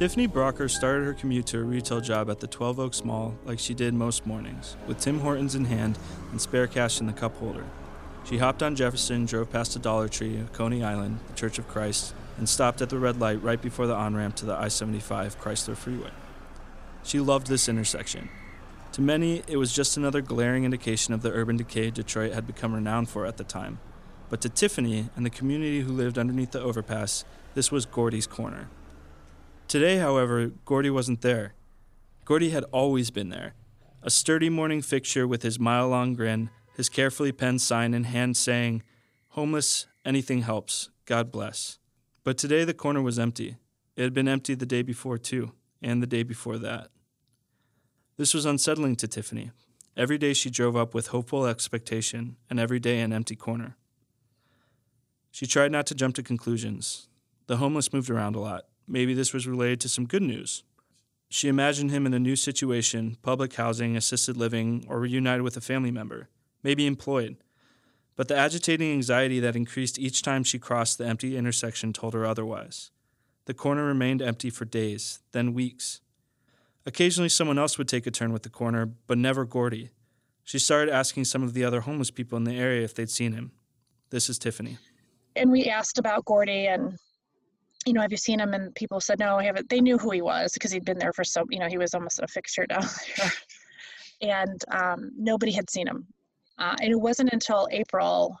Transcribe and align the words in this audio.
Tiffany 0.00 0.26
Brocker 0.26 0.70
started 0.70 1.04
her 1.04 1.12
commute 1.12 1.44
to 1.48 1.58
a 1.58 1.62
retail 1.62 2.00
job 2.00 2.30
at 2.30 2.40
the 2.40 2.46
12 2.46 2.80
Oaks 2.80 3.04
Mall 3.04 3.34
like 3.44 3.58
she 3.58 3.74
did 3.74 3.92
most 3.92 4.24
mornings, 4.24 4.74
with 4.86 4.98
Tim 4.98 5.20
Hortons 5.20 5.54
in 5.54 5.66
hand 5.66 5.98
and 6.30 6.40
spare 6.40 6.66
cash 6.66 7.00
in 7.00 7.06
the 7.06 7.12
cup 7.12 7.36
holder. 7.36 7.66
She 8.24 8.38
hopped 8.38 8.62
on 8.62 8.76
Jefferson, 8.76 9.26
drove 9.26 9.52
past 9.52 9.74
the 9.74 9.78
Dollar 9.78 10.08
Tree, 10.08 10.42
Coney 10.54 10.82
Island, 10.82 11.18
the 11.26 11.34
Church 11.34 11.58
of 11.58 11.68
Christ, 11.68 12.14
and 12.38 12.48
stopped 12.48 12.80
at 12.80 12.88
the 12.88 12.98
red 12.98 13.20
light 13.20 13.42
right 13.42 13.60
before 13.60 13.86
the 13.86 13.94
on 13.94 14.16
ramp 14.16 14.36
to 14.36 14.46
the 14.46 14.54
I 14.54 14.68
75 14.68 15.38
Chrysler 15.38 15.76
Freeway. 15.76 16.12
She 17.04 17.20
loved 17.20 17.48
this 17.48 17.68
intersection. 17.68 18.30
To 18.92 19.02
many, 19.02 19.42
it 19.46 19.58
was 19.58 19.70
just 19.70 19.98
another 19.98 20.22
glaring 20.22 20.64
indication 20.64 21.12
of 21.12 21.20
the 21.20 21.32
urban 21.32 21.58
decay 21.58 21.90
Detroit 21.90 22.32
had 22.32 22.46
become 22.46 22.72
renowned 22.72 23.10
for 23.10 23.26
at 23.26 23.36
the 23.36 23.44
time. 23.44 23.80
But 24.30 24.40
to 24.40 24.48
Tiffany 24.48 25.10
and 25.14 25.26
the 25.26 25.30
community 25.30 25.82
who 25.82 25.92
lived 25.92 26.16
underneath 26.16 26.52
the 26.52 26.62
overpass, 26.62 27.26
this 27.52 27.70
was 27.70 27.84
Gordy's 27.84 28.26
Corner. 28.26 28.70
Today, 29.70 29.98
however, 29.98 30.48
Gordy 30.64 30.90
wasn't 30.90 31.20
there. 31.20 31.54
Gordy 32.24 32.50
had 32.50 32.64
always 32.72 33.12
been 33.12 33.28
there. 33.28 33.54
A 34.02 34.10
sturdy 34.10 34.50
morning 34.50 34.82
fixture 34.82 35.28
with 35.28 35.44
his 35.44 35.60
mile 35.60 35.88
long 35.88 36.14
grin, 36.14 36.50
his 36.76 36.88
carefully 36.88 37.30
penned 37.30 37.60
sign 37.60 37.94
in 37.94 38.02
hand 38.02 38.36
saying, 38.36 38.82
Homeless, 39.28 39.86
anything 40.04 40.42
helps, 40.42 40.90
God 41.06 41.30
bless. 41.30 41.78
But 42.24 42.36
today 42.36 42.64
the 42.64 42.74
corner 42.74 43.00
was 43.00 43.16
empty. 43.16 43.58
It 43.94 44.02
had 44.02 44.12
been 44.12 44.26
empty 44.26 44.56
the 44.56 44.66
day 44.66 44.82
before, 44.82 45.18
too, 45.18 45.52
and 45.80 46.02
the 46.02 46.06
day 46.08 46.24
before 46.24 46.58
that. 46.58 46.88
This 48.16 48.34
was 48.34 48.46
unsettling 48.46 48.96
to 48.96 49.06
Tiffany. 49.06 49.52
Every 49.96 50.18
day 50.18 50.32
she 50.32 50.50
drove 50.50 50.74
up 50.74 50.94
with 50.94 51.14
hopeful 51.14 51.46
expectation, 51.46 52.38
and 52.50 52.58
every 52.58 52.80
day 52.80 52.98
an 52.98 53.12
empty 53.12 53.36
corner. 53.36 53.76
She 55.30 55.46
tried 55.46 55.70
not 55.70 55.86
to 55.86 55.94
jump 55.94 56.16
to 56.16 56.24
conclusions. 56.24 57.06
The 57.46 57.58
homeless 57.58 57.92
moved 57.92 58.10
around 58.10 58.34
a 58.34 58.40
lot. 58.40 58.64
Maybe 58.90 59.14
this 59.14 59.32
was 59.32 59.46
related 59.46 59.80
to 59.82 59.88
some 59.88 60.04
good 60.04 60.22
news. 60.22 60.64
She 61.28 61.46
imagined 61.46 61.92
him 61.92 62.06
in 62.06 62.12
a 62.12 62.18
new 62.18 62.34
situation 62.34 63.16
public 63.22 63.54
housing, 63.54 63.96
assisted 63.96 64.36
living, 64.36 64.84
or 64.88 64.98
reunited 64.98 65.42
with 65.42 65.56
a 65.56 65.60
family 65.60 65.92
member, 65.92 66.28
maybe 66.64 66.88
employed. 66.88 67.36
But 68.16 68.26
the 68.26 68.36
agitating 68.36 68.90
anxiety 68.90 69.38
that 69.38 69.54
increased 69.54 69.96
each 69.96 70.22
time 70.22 70.42
she 70.42 70.58
crossed 70.58 70.98
the 70.98 71.06
empty 71.06 71.36
intersection 71.36 71.92
told 71.92 72.14
her 72.14 72.26
otherwise. 72.26 72.90
The 73.44 73.54
corner 73.54 73.84
remained 73.84 74.22
empty 74.22 74.50
for 74.50 74.64
days, 74.64 75.20
then 75.30 75.54
weeks. 75.54 76.00
Occasionally, 76.84 77.28
someone 77.28 77.60
else 77.60 77.78
would 77.78 77.88
take 77.88 78.08
a 78.08 78.10
turn 78.10 78.32
with 78.32 78.42
the 78.42 78.50
corner, 78.50 78.86
but 79.06 79.18
never 79.18 79.44
Gordy. 79.44 79.90
She 80.42 80.58
started 80.58 80.92
asking 80.92 81.26
some 81.26 81.44
of 81.44 81.54
the 81.54 81.62
other 81.62 81.82
homeless 81.82 82.10
people 82.10 82.36
in 82.36 82.44
the 82.44 82.56
area 82.56 82.82
if 82.82 82.94
they'd 82.94 83.08
seen 83.08 83.34
him. 83.34 83.52
This 84.10 84.28
is 84.28 84.36
Tiffany. 84.36 84.78
And 85.36 85.52
we 85.52 85.66
asked 85.66 85.96
about 85.96 86.24
Gordy 86.24 86.66
and 86.66 86.98
you 87.86 87.92
know, 87.92 88.00
have 88.02 88.10
you 88.10 88.18
seen 88.18 88.40
him? 88.40 88.52
And 88.54 88.74
people 88.74 89.00
said, 89.00 89.18
no, 89.18 89.36
I 89.36 89.44
haven't. 89.44 89.68
They 89.68 89.80
knew 89.80 89.96
who 89.96 90.10
he 90.10 90.22
was 90.22 90.52
because 90.52 90.70
he'd 90.70 90.84
been 90.84 90.98
there 90.98 91.12
for 91.12 91.24
so, 91.24 91.44
you 91.48 91.58
know, 91.58 91.68
he 91.68 91.78
was 91.78 91.94
almost 91.94 92.20
a 92.20 92.28
fixture 92.28 92.66
down 92.66 92.84
there. 93.16 93.32
and 94.22 94.62
um, 94.70 95.12
nobody 95.16 95.52
had 95.52 95.70
seen 95.70 95.86
him. 95.86 96.06
Uh, 96.58 96.76
and 96.82 96.92
it 96.92 97.00
wasn't 97.00 97.32
until 97.32 97.68
April 97.70 98.38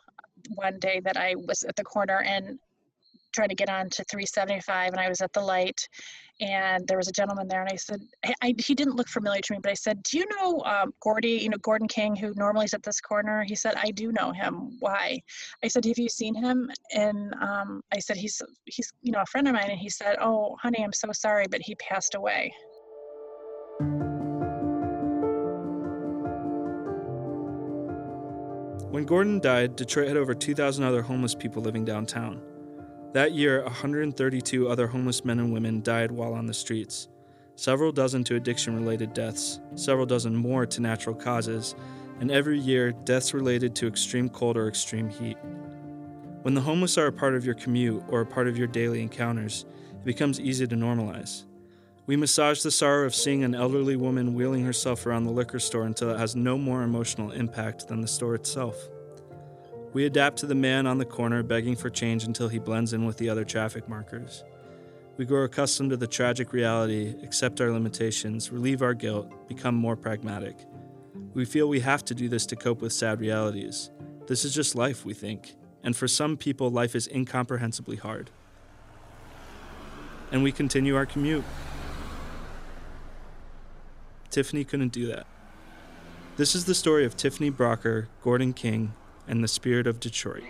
one 0.54 0.78
day 0.78 1.00
that 1.00 1.16
I 1.16 1.34
was 1.36 1.62
at 1.62 1.76
the 1.76 1.84
corner 1.84 2.22
and 2.22 2.58
trying 3.32 3.48
to 3.48 3.54
get 3.54 3.70
on 3.70 3.88
to 3.90 4.04
375 4.04 4.92
and 4.92 5.00
I 5.00 5.08
was 5.08 5.20
at 5.20 5.32
the 5.32 5.40
light 5.40 5.88
and 6.40 6.86
there 6.88 6.96
was 6.96 7.08
a 7.08 7.12
gentleman 7.12 7.46
there 7.46 7.60
and 7.60 7.70
I 7.70 7.76
said 7.76 8.00
I, 8.24 8.34
I, 8.42 8.54
he 8.58 8.74
didn't 8.74 8.96
look 8.96 9.08
familiar 9.08 9.40
to 9.42 9.52
me 9.52 9.58
but 9.62 9.70
I 9.70 9.74
said 9.74 10.02
do 10.02 10.18
you 10.18 10.26
know 10.36 10.62
um, 10.64 10.92
Gordy 11.00 11.38
you 11.42 11.50
know 11.50 11.58
Gordon 11.58 11.88
King 11.88 12.16
who 12.16 12.32
normally 12.36 12.64
is 12.64 12.74
at 12.74 12.82
this 12.82 13.00
corner? 13.00 13.44
He 13.44 13.54
said 13.54 13.74
I 13.76 13.90
do 13.90 14.12
know 14.12 14.32
him. 14.32 14.76
Why? 14.80 15.20
I 15.62 15.68
said 15.68 15.84
have 15.84 15.98
you 15.98 16.08
seen 16.08 16.34
him? 16.34 16.70
And 16.94 17.34
um, 17.40 17.82
I 17.92 17.98
said 17.98 18.16
he's 18.16 18.40
he's 18.64 18.92
you 19.02 19.12
know 19.12 19.20
a 19.20 19.26
friend 19.26 19.46
of 19.48 19.54
mine. 19.54 19.70
And 19.70 19.78
he 19.78 19.88
said 19.88 20.16
oh 20.20 20.56
honey 20.60 20.82
I'm 20.82 20.92
so 20.92 21.12
sorry 21.12 21.46
but 21.50 21.60
he 21.60 21.74
passed 21.76 22.14
away. 22.14 22.52
When 28.90 29.04
Gordon 29.04 29.38
died, 29.38 29.76
Detroit 29.76 30.08
had 30.08 30.16
over 30.16 30.34
2,000 30.34 30.82
other 30.82 31.00
homeless 31.00 31.32
people 31.32 31.62
living 31.62 31.84
downtown. 31.84 32.42
That 33.12 33.32
year, 33.32 33.64
132 33.64 34.68
other 34.68 34.86
homeless 34.86 35.24
men 35.24 35.40
and 35.40 35.52
women 35.52 35.82
died 35.82 36.12
while 36.12 36.32
on 36.32 36.46
the 36.46 36.54
streets, 36.54 37.08
several 37.56 37.90
dozen 37.90 38.22
to 38.24 38.36
addiction 38.36 38.76
related 38.76 39.14
deaths, 39.14 39.58
several 39.74 40.06
dozen 40.06 40.36
more 40.36 40.64
to 40.66 40.80
natural 40.80 41.16
causes, 41.16 41.74
and 42.20 42.30
every 42.30 42.60
year, 42.60 42.92
deaths 42.92 43.34
related 43.34 43.74
to 43.74 43.88
extreme 43.88 44.28
cold 44.28 44.56
or 44.56 44.68
extreme 44.68 45.08
heat. 45.08 45.36
When 46.42 46.54
the 46.54 46.60
homeless 46.60 46.96
are 46.98 47.08
a 47.08 47.12
part 47.12 47.34
of 47.34 47.44
your 47.44 47.56
commute 47.56 48.04
or 48.08 48.20
a 48.20 48.26
part 48.26 48.46
of 48.46 48.56
your 48.56 48.68
daily 48.68 49.02
encounters, 49.02 49.66
it 49.90 50.04
becomes 50.04 50.38
easy 50.38 50.68
to 50.68 50.76
normalize. 50.76 51.46
We 52.06 52.14
massage 52.14 52.62
the 52.62 52.70
sorrow 52.70 53.06
of 53.06 53.14
seeing 53.14 53.42
an 53.42 53.56
elderly 53.56 53.96
woman 53.96 54.34
wheeling 54.34 54.64
herself 54.64 55.04
around 55.04 55.24
the 55.24 55.32
liquor 55.32 55.58
store 55.58 55.82
until 55.82 56.10
it 56.10 56.18
has 56.18 56.36
no 56.36 56.56
more 56.56 56.82
emotional 56.82 57.32
impact 57.32 57.88
than 57.88 58.02
the 58.02 58.08
store 58.08 58.36
itself. 58.36 58.88
We 59.92 60.06
adapt 60.06 60.38
to 60.38 60.46
the 60.46 60.54
man 60.54 60.86
on 60.86 60.98
the 60.98 61.04
corner 61.04 61.42
begging 61.42 61.74
for 61.74 61.90
change 61.90 62.22
until 62.22 62.48
he 62.48 62.60
blends 62.60 62.92
in 62.92 63.06
with 63.06 63.16
the 63.16 63.28
other 63.28 63.44
traffic 63.44 63.88
markers. 63.88 64.44
We 65.16 65.24
grow 65.24 65.42
accustomed 65.42 65.90
to 65.90 65.96
the 65.96 66.06
tragic 66.06 66.52
reality, 66.52 67.16
accept 67.24 67.60
our 67.60 67.72
limitations, 67.72 68.52
relieve 68.52 68.82
our 68.82 68.94
guilt, 68.94 69.48
become 69.48 69.74
more 69.74 69.96
pragmatic. 69.96 70.56
We 71.34 71.44
feel 71.44 71.68
we 71.68 71.80
have 71.80 72.04
to 72.04 72.14
do 72.14 72.28
this 72.28 72.46
to 72.46 72.56
cope 72.56 72.80
with 72.80 72.92
sad 72.92 73.20
realities. 73.20 73.90
This 74.28 74.44
is 74.44 74.54
just 74.54 74.76
life, 74.76 75.04
we 75.04 75.12
think, 75.12 75.56
and 75.82 75.96
for 75.96 76.06
some 76.06 76.36
people, 76.36 76.70
life 76.70 76.94
is 76.94 77.08
incomprehensibly 77.08 77.96
hard. 77.96 78.30
And 80.30 80.44
we 80.44 80.52
continue 80.52 80.94
our 80.94 81.06
commute. 81.06 81.44
Tiffany 84.30 84.62
couldn't 84.62 84.92
do 84.92 85.06
that. 85.08 85.26
This 86.36 86.54
is 86.54 86.64
the 86.64 86.74
story 86.76 87.04
of 87.04 87.16
Tiffany 87.16 87.50
Brocker, 87.50 88.06
Gordon 88.22 88.52
King, 88.52 88.94
and 89.30 89.44
the 89.44 89.48
spirit 89.48 89.86
of 89.86 90.00
Detroit. 90.00 90.42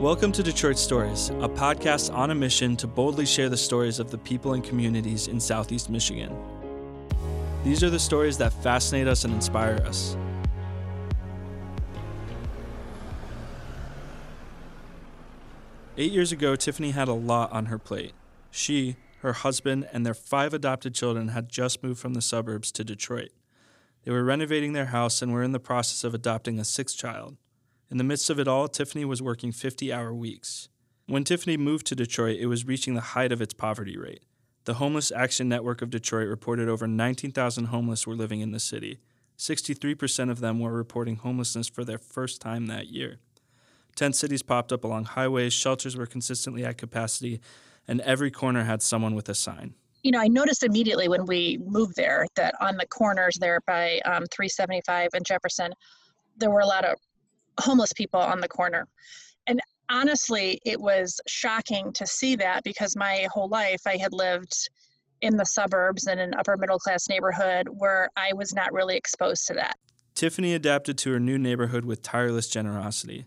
Welcome 0.00 0.30
to 0.32 0.42
Detroit 0.42 0.78
Stories, 0.78 1.30
a 1.30 1.48
podcast 1.48 2.14
on 2.14 2.30
a 2.30 2.34
mission 2.34 2.76
to 2.76 2.86
boldly 2.86 3.26
share 3.26 3.48
the 3.48 3.56
stories 3.56 3.98
of 3.98 4.12
the 4.12 4.18
people 4.18 4.54
and 4.54 4.62
communities 4.62 5.26
in 5.26 5.40
Southeast 5.40 5.90
Michigan. 5.90 6.34
These 7.64 7.82
are 7.82 7.90
the 7.90 7.98
stories 7.98 8.38
that 8.38 8.52
fascinate 8.62 9.08
us 9.08 9.24
and 9.24 9.34
inspire 9.34 9.74
us. 9.84 10.16
Eight 15.98 16.12
years 16.12 16.30
ago, 16.30 16.54
Tiffany 16.54 16.92
had 16.92 17.08
a 17.08 17.12
lot 17.12 17.50
on 17.52 17.66
her 17.66 17.78
plate. 17.78 18.12
She, 18.52 18.96
her 19.20 19.32
husband, 19.32 19.88
and 19.92 20.04
their 20.04 20.14
five 20.14 20.52
adopted 20.54 20.94
children 20.94 21.28
had 21.28 21.48
just 21.48 21.82
moved 21.82 22.00
from 22.00 22.14
the 22.14 22.22
suburbs 22.22 22.72
to 22.72 22.84
Detroit. 22.84 23.30
They 24.04 24.12
were 24.12 24.24
renovating 24.24 24.72
their 24.72 24.86
house 24.86 25.20
and 25.20 25.32
were 25.32 25.42
in 25.42 25.52
the 25.52 25.60
process 25.60 26.04
of 26.04 26.14
adopting 26.14 26.58
a 26.58 26.64
sixth 26.64 26.96
child. 26.96 27.36
In 27.90 27.98
the 27.98 28.04
midst 28.04 28.30
of 28.30 28.38
it 28.38 28.48
all, 28.48 28.68
Tiffany 28.68 29.04
was 29.04 29.20
working 29.20 29.52
50 29.52 29.92
hour 29.92 30.14
weeks. 30.14 30.68
When 31.06 31.24
Tiffany 31.24 31.56
moved 31.56 31.86
to 31.86 31.96
Detroit, 31.96 32.38
it 32.38 32.46
was 32.46 32.66
reaching 32.66 32.94
the 32.94 33.00
height 33.00 33.32
of 33.32 33.42
its 33.42 33.52
poverty 33.52 33.98
rate. 33.98 34.22
The 34.64 34.74
Homeless 34.74 35.10
Action 35.10 35.48
Network 35.48 35.82
of 35.82 35.90
Detroit 35.90 36.28
reported 36.28 36.68
over 36.68 36.86
19,000 36.86 37.64
homeless 37.66 38.06
were 38.06 38.14
living 38.14 38.40
in 38.40 38.52
the 38.52 38.60
city. 38.60 39.00
63% 39.36 40.30
of 40.30 40.40
them 40.40 40.60
were 40.60 40.72
reporting 40.72 41.16
homelessness 41.16 41.68
for 41.68 41.84
their 41.84 41.98
first 41.98 42.40
time 42.40 42.66
that 42.66 42.88
year. 42.88 43.18
Tent 43.96 44.14
cities 44.14 44.42
popped 44.42 44.72
up 44.72 44.84
along 44.84 45.04
highways, 45.06 45.52
shelters 45.52 45.96
were 45.96 46.06
consistently 46.06 46.64
at 46.64 46.78
capacity, 46.78 47.40
and 47.90 48.00
every 48.02 48.30
corner 48.30 48.62
had 48.62 48.80
someone 48.80 49.16
with 49.16 49.28
a 49.28 49.34
sign. 49.34 49.74
You 50.04 50.12
know, 50.12 50.20
I 50.20 50.28
noticed 50.28 50.62
immediately 50.62 51.08
when 51.08 51.26
we 51.26 51.58
moved 51.66 51.96
there 51.96 52.24
that 52.36 52.54
on 52.60 52.76
the 52.76 52.86
corners 52.86 53.36
there 53.38 53.58
by 53.66 54.00
um, 54.06 54.24
375 54.30 55.10
and 55.12 55.26
Jefferson, 55.26 55.72
there 56.38 56.50
were 56.50 56.60
a 56.60 56.66
lot 56.66 56.84
of 56.84 56.96
homeless 57.58 57.92
people 57.92 58.20
on 58.20 58.40
the 58.40 58.48
corner. 58.48 58.86
And 59.48 59.60
honestly, 59.90 60.60
it 60.64 60.80
was 60.80 61.20
shocking 61.26 61.92
to 61.94 62.06
see 62.06 62.36
that 62.36 62.62
because 62.62 62.96
my 62.96 63.26
whole 63.30 63.48
life 63.48 63.82
I 63.84 63.96
had 63.96 64.12
lived 64.12 64.54
in 65.20 65.36
the 65.36 65.44
suburbs 65.44 66.06
in 66.06 66.18
an 66.18 66.32
upper 66.38 66.56
middle 66.56 66.78
class 66.78 67.08
neighborhood 67.08 67.66
where 67.68 68.08
I 68.16 68.32
was 68.32 68.54
not 68.54 68.72
really 68.72 68.96
exposed 68.96 69.48
to 69.48 69.54
that. 69.54 69.76
Tiffany 70.14 70.54
adapted 70.54 70.96
to 70.98 71.12
her 71.12 71.20
new 71.20 71.38
neighborhood 71.38 71.84
with 71.84 72.02
tireless 72.02 72.48
generosity. 72.48 73.26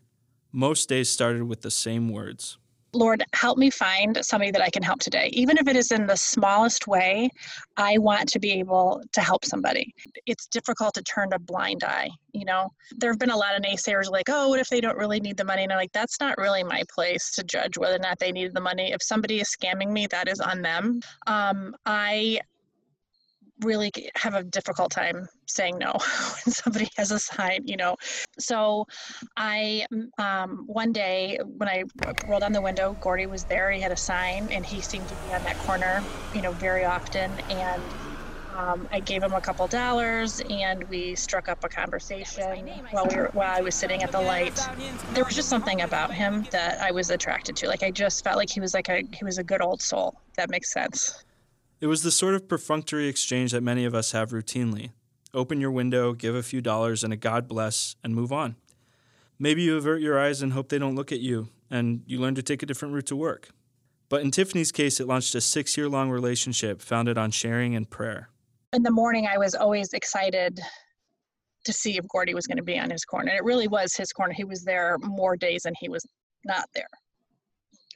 Most 0.54 0.88
days 0.88 1.09
started 1.09 1.44
with 1.44 1.62
the 1.62 1.71
same 1.71 2.09
words 2.09 2.57
Lord, 2.94 3.24
help 3.34 3.57
me 3.57 3.69
find 3.69 4.18
somebody 4.24 4.51
that 4.51 4.62
I 4.62 4.69
can 4.69 4.84
help 4.84 5.00
today. 5.00 5.30
Even 5.34 5.57
if 5.57 5.68
it 5.68 5.75
is 5.75 5.92
in 5.92 6.06
the 6.06 6.16
smallest 6.16 6.88
way, 6.88 7.30
I 7.78 7.98
want 7.98 8.30
to 8.30 8.40
be 8.40 8.51
able 8.51 9.01
to 9.12 9.22
help 9.22 9.45
somebody. 9.45 9.94
It's 10.25 10.48
difficult 10.48 10.94
to 10.95 11.04
turn 11.04 11.34
a 11.34 11.40
blind 11.40 11.84
eye, 11.84 12.10
you 12.34 12.45
know? 12.45 12.69
There 12.98 13.12
have 13.12 13.19
been 13.19 13.31
a 13.31 13.38
lot 13.38 13.56
of 13.56 13.63
naysayers 13.63 14.10
like, 14.10 14.30
oh, 14.30 14.50
what 14.50 14.60
if 14.60 14.69
they 14.69 14.81
don't 14.81 14.98
really 14.98 15.19
need 15.19 15.38
the 15.38 15.45
money? 15.45 15.63
And 15.63 15.72
I'm 15.72 15.78
like, 15.78 15.92
that's 15.92 16.19
not 16.19 16.38
really 16.38 16.63
my 16.63 16.84
place 16.94 17.31
to 17.31 17.44
judge 17.44 17.78
whether 17.78 17.95
or 17.95 18.00
not 18.00 18.19
they 18.19 18.31
need 18.31 18.54
the 18.54 18.62
money. 18.62 18.92
If 18.92 19.01
somebody 19.01 19.42
is 19.42 19.56
scamming 19.56 19.92
me, 19.92 20.07
that 20.07 20.28
is 20.28 20.40
on 20.40 20.62
them. 20.62 21.00
Um, 21.28 21.75
I 21.86 22.40
really 23.61 23.91
have 24.15 24.33
a 24.33 24.44
difficult 24.44 24.91
time 24.91 25.27
saying 25.47 25.77
no 25.77 25.91
when 26.45 26.53
somebody 26.53 26.89
has 26.97 27.11
a 27.11 27.19
sign, 27.19 27.61
you 27.65 27.77
know. 27.77 27.95
So 28.39 28.85
I, 29.38 29.85
um, 30.17 30.63
one 30.67 30.91
day 30.91 31.39
when 31.57 31.69
I 31.69 31.83
rolled 32.27 32.44
on 32.44 32.51
the 32.51 32.61
window, 32.61 32.97
Gordy 33.01 33.25
was 33.25 33.44
there. 33.45 33.71
He 33.71 33.81
had 33.81 33.91
a 33.91 33.97
sign 33.97 34.47
and 34.51 34.65
he 34.65 34.81
seemed 34.81 35.07
to 35.07 35.15
be 35.15 35.33
on 35.33 35.44
that 35.44 35.57
corner, 35.59 36.03
you 36.33 36.41
know, 36.41 36.51
very 36.53 36.85
often. 36.85 37.31
And 37.50 37.81
um, 38.57 38.88
I 38.91 39.00
gave 39.00 39.23
him 39.23 39.33
a 39.33 39.41
couple 39.41 39.67
dollars 39.67 40.41
and 40.49 40.83
we 40.85 41.15
struck 41.15 41.49
up 41.49 41.63
a 41.63 41.69
conversation 41.69 42.67
while 42.91 43.07
we 43.09 43.15
were 43.15 43.29
while 43.33 43.56
I 43.56 43.61
was 43.61 43.73
sitting 43.73 44.03
at 44.03 44.11
the 44.11 44.21
light. 44.21 44.59
There 45.13 45.23
was 45.23 45.35
just 45.35 45.49
something 45.49 45.81
about 45.81 46.13
him 46.13 46.45
that 46.51 46.79
I 46.79 46.91
was 46.91 47.09
attracted 47.09 47.56
to. 47.57 47.67
Like 47.67 47.83
I 47.83 47.89
just 47.89 48.23
felt 48.23 48.38
like 48.38 48.49
he 48.49 48.59
was 48.59 48.73
like 48.73 48.89
a 48.89 49.03
he 49.11 49.25
was 49.25 49.39
a 49.39 49.44
good 49.44 49.61
old 49.61 49.81
soul. 49.81 50.21
that 50.38 50.49
makes 50.49 50.71
sense. 50.71 51.23
It 51.83 51.88
was 51.88 52.01
the 52.01 52.12
sort 52.12 52.33
of 52.33 52.47
perfunctory 52.47 53.09
exchange 53.09 53.51
that 53.51 53.62
many 53.62 53.83
of 53.83 53.94
us 53.94 54.13
have 54.13 54.30
routinely. 54.30 54.91
Open 55.33 55.59
your 55.59 55.71
window, 55.71 56.13
give 56.13 56.33
a 56.33 56.41
few 56.41 56.62
dollars 56.62 57.03
and 57.03 57.12
a 57.12 57.18
God 57.18 57.45
bless, 57.45 57.97
and 58.01 58.15
move 58.15 58.31
on. 58.31 58.56
Maybe 59.38 59.63
you 59.63 59.75
avert 59.75 60.01
your 60.01 60.18
eyes 60.18 60.41
and 60.41 60.53
hope 60.53 60.69
they 60.69 60.80
don't 60.80 60.95
look 60.95 61.12
at 61.12 61.19
you, 61.19 61.50
and 61.69 62.03
you 62.06 62.19
learn 62.19 62.35
to 62.35 62.41
take 62.41 62.63
a 62.63 62.65
different 62.65 62.94
route 62.94 63.07
to 63.07 63.18
work. 63.18 63.50
But 64.07 64.21
in 64.21 64.31
Tiffany's 64.31 64.71
case, 64.71 65.01
it 65.01 65.07
launched 65.07 65.35
a 65.35 65.41
six 65.41 65.75
year 65.75 65.89
long 65.89 66.09
relationship 66.09 66.81
founded 66.81 67.18
on 67.18 67.31
sharing 67.31 67.75
and 67.75 67.89
prayer 67.89 68.30
in 68.74 68.81
the 68.81 68.91
morning, 68.91 69.27
I 69.27 69.38
was 69.38 69.53
always 69.53 69.94
excited 69.94 70.59
to 71.63 71.74
see 71.74 71.97
if 71.97 72.07
Gordy 72.07 72.33
was 72.33 72.47
going 72.47 72.57
to 72.57 72.63
be 72.63 72.77
on 72.77 72.89
his 72.89 73.06
corner. 73.06 73.30
And 73.30 73.38
it 73.38 73.44
really 73.44 73.68
was 73.68 73.95
his 73.95 74.12
corner. 74.12 74.33
He 74.33 74.44
was 74.44 74.63
there 74.63 74.97
more 75.00 75.38
days 75.38 75.63
than 75.63 75.74
he 75.80 75.89
was 75.89 76.06
not 76.44 76.68
there. 76.74 76.88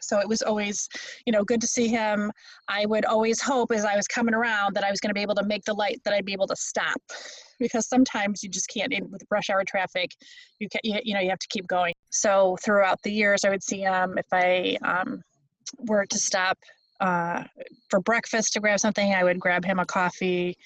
So 0.01 0.19
it 0.19 0.27
was 0.27 0.41
always, 0.41 0.87
you 1.25 1.33
know, 1.33 1.43
good 1.43 1.61
to 1.61 1.67
see 1.67 1.87
him. 1.87 2.31
I 2.67 2.85
would 2.85 3.05
always 3.05 3.41
hope 3.41 3.71
as 3.71 3.85
I 3.85 3.95
was 3.95 4.07
coming 4.07 4.33
around 4.33 4.75
that 4.75 4.83
I 4.83 4.91
was 4.91 4.99
going 4.99 5.09
to 5.09 5.13
be 5.13 5.21
able 5.21 5.35
to 5.35 5.45
make 5.45 5.63
the 5.65 5.73
light 5.73 6.01
that 6.05 6.13
I'd 6.13 6.25
be 6.25 6.33
able 6.33 6.47
to 6.47 6.55
stop 6.55 7.01
because 7.59 7.87
sometimes 7.87 8.43
you 8.43 8.49
just 8.49 8.69
can't 8.69 8.93
in, 8.93 9.09
with 9.11 9.23
rush 9.29 9.49
hour 9.49 9.63
traffic 9.63 10.11
you 10.59 10.69
can 10.69 10.79
you, 10.83 10.99
you 11.03 11.13
know 11.13 11.19
you 11.19 11.29
have 11.29 11.39
to 11.39 11.47
keep 11.49 11.67
going 11.67 11.93
so 12.11 12.55
throughout 12.63 13.01
the 13.01 13.11
years 13.11 13.43
i 13.43 13.49
would 13.49 13.63
see 13.63 13.79
him 13.79 14.15
if 14.17 14.25
i 14.31 14.77
um, 14.83 15.21
were 15.87 16.05
to 16.05 16.19
stop 16.19 16.57
uh, 16.99 17.43
for 17.89 17.99
breakfast 17.99 18.53
to 18.53 18.59
grab 18.59 18.79
something, 18.79 19.13
I 19.13 19.23
would 19.23 19.39
grab 19.39 19.63
him 19.63 19.79
a 19.79 19.85
coffee 19.85 20.57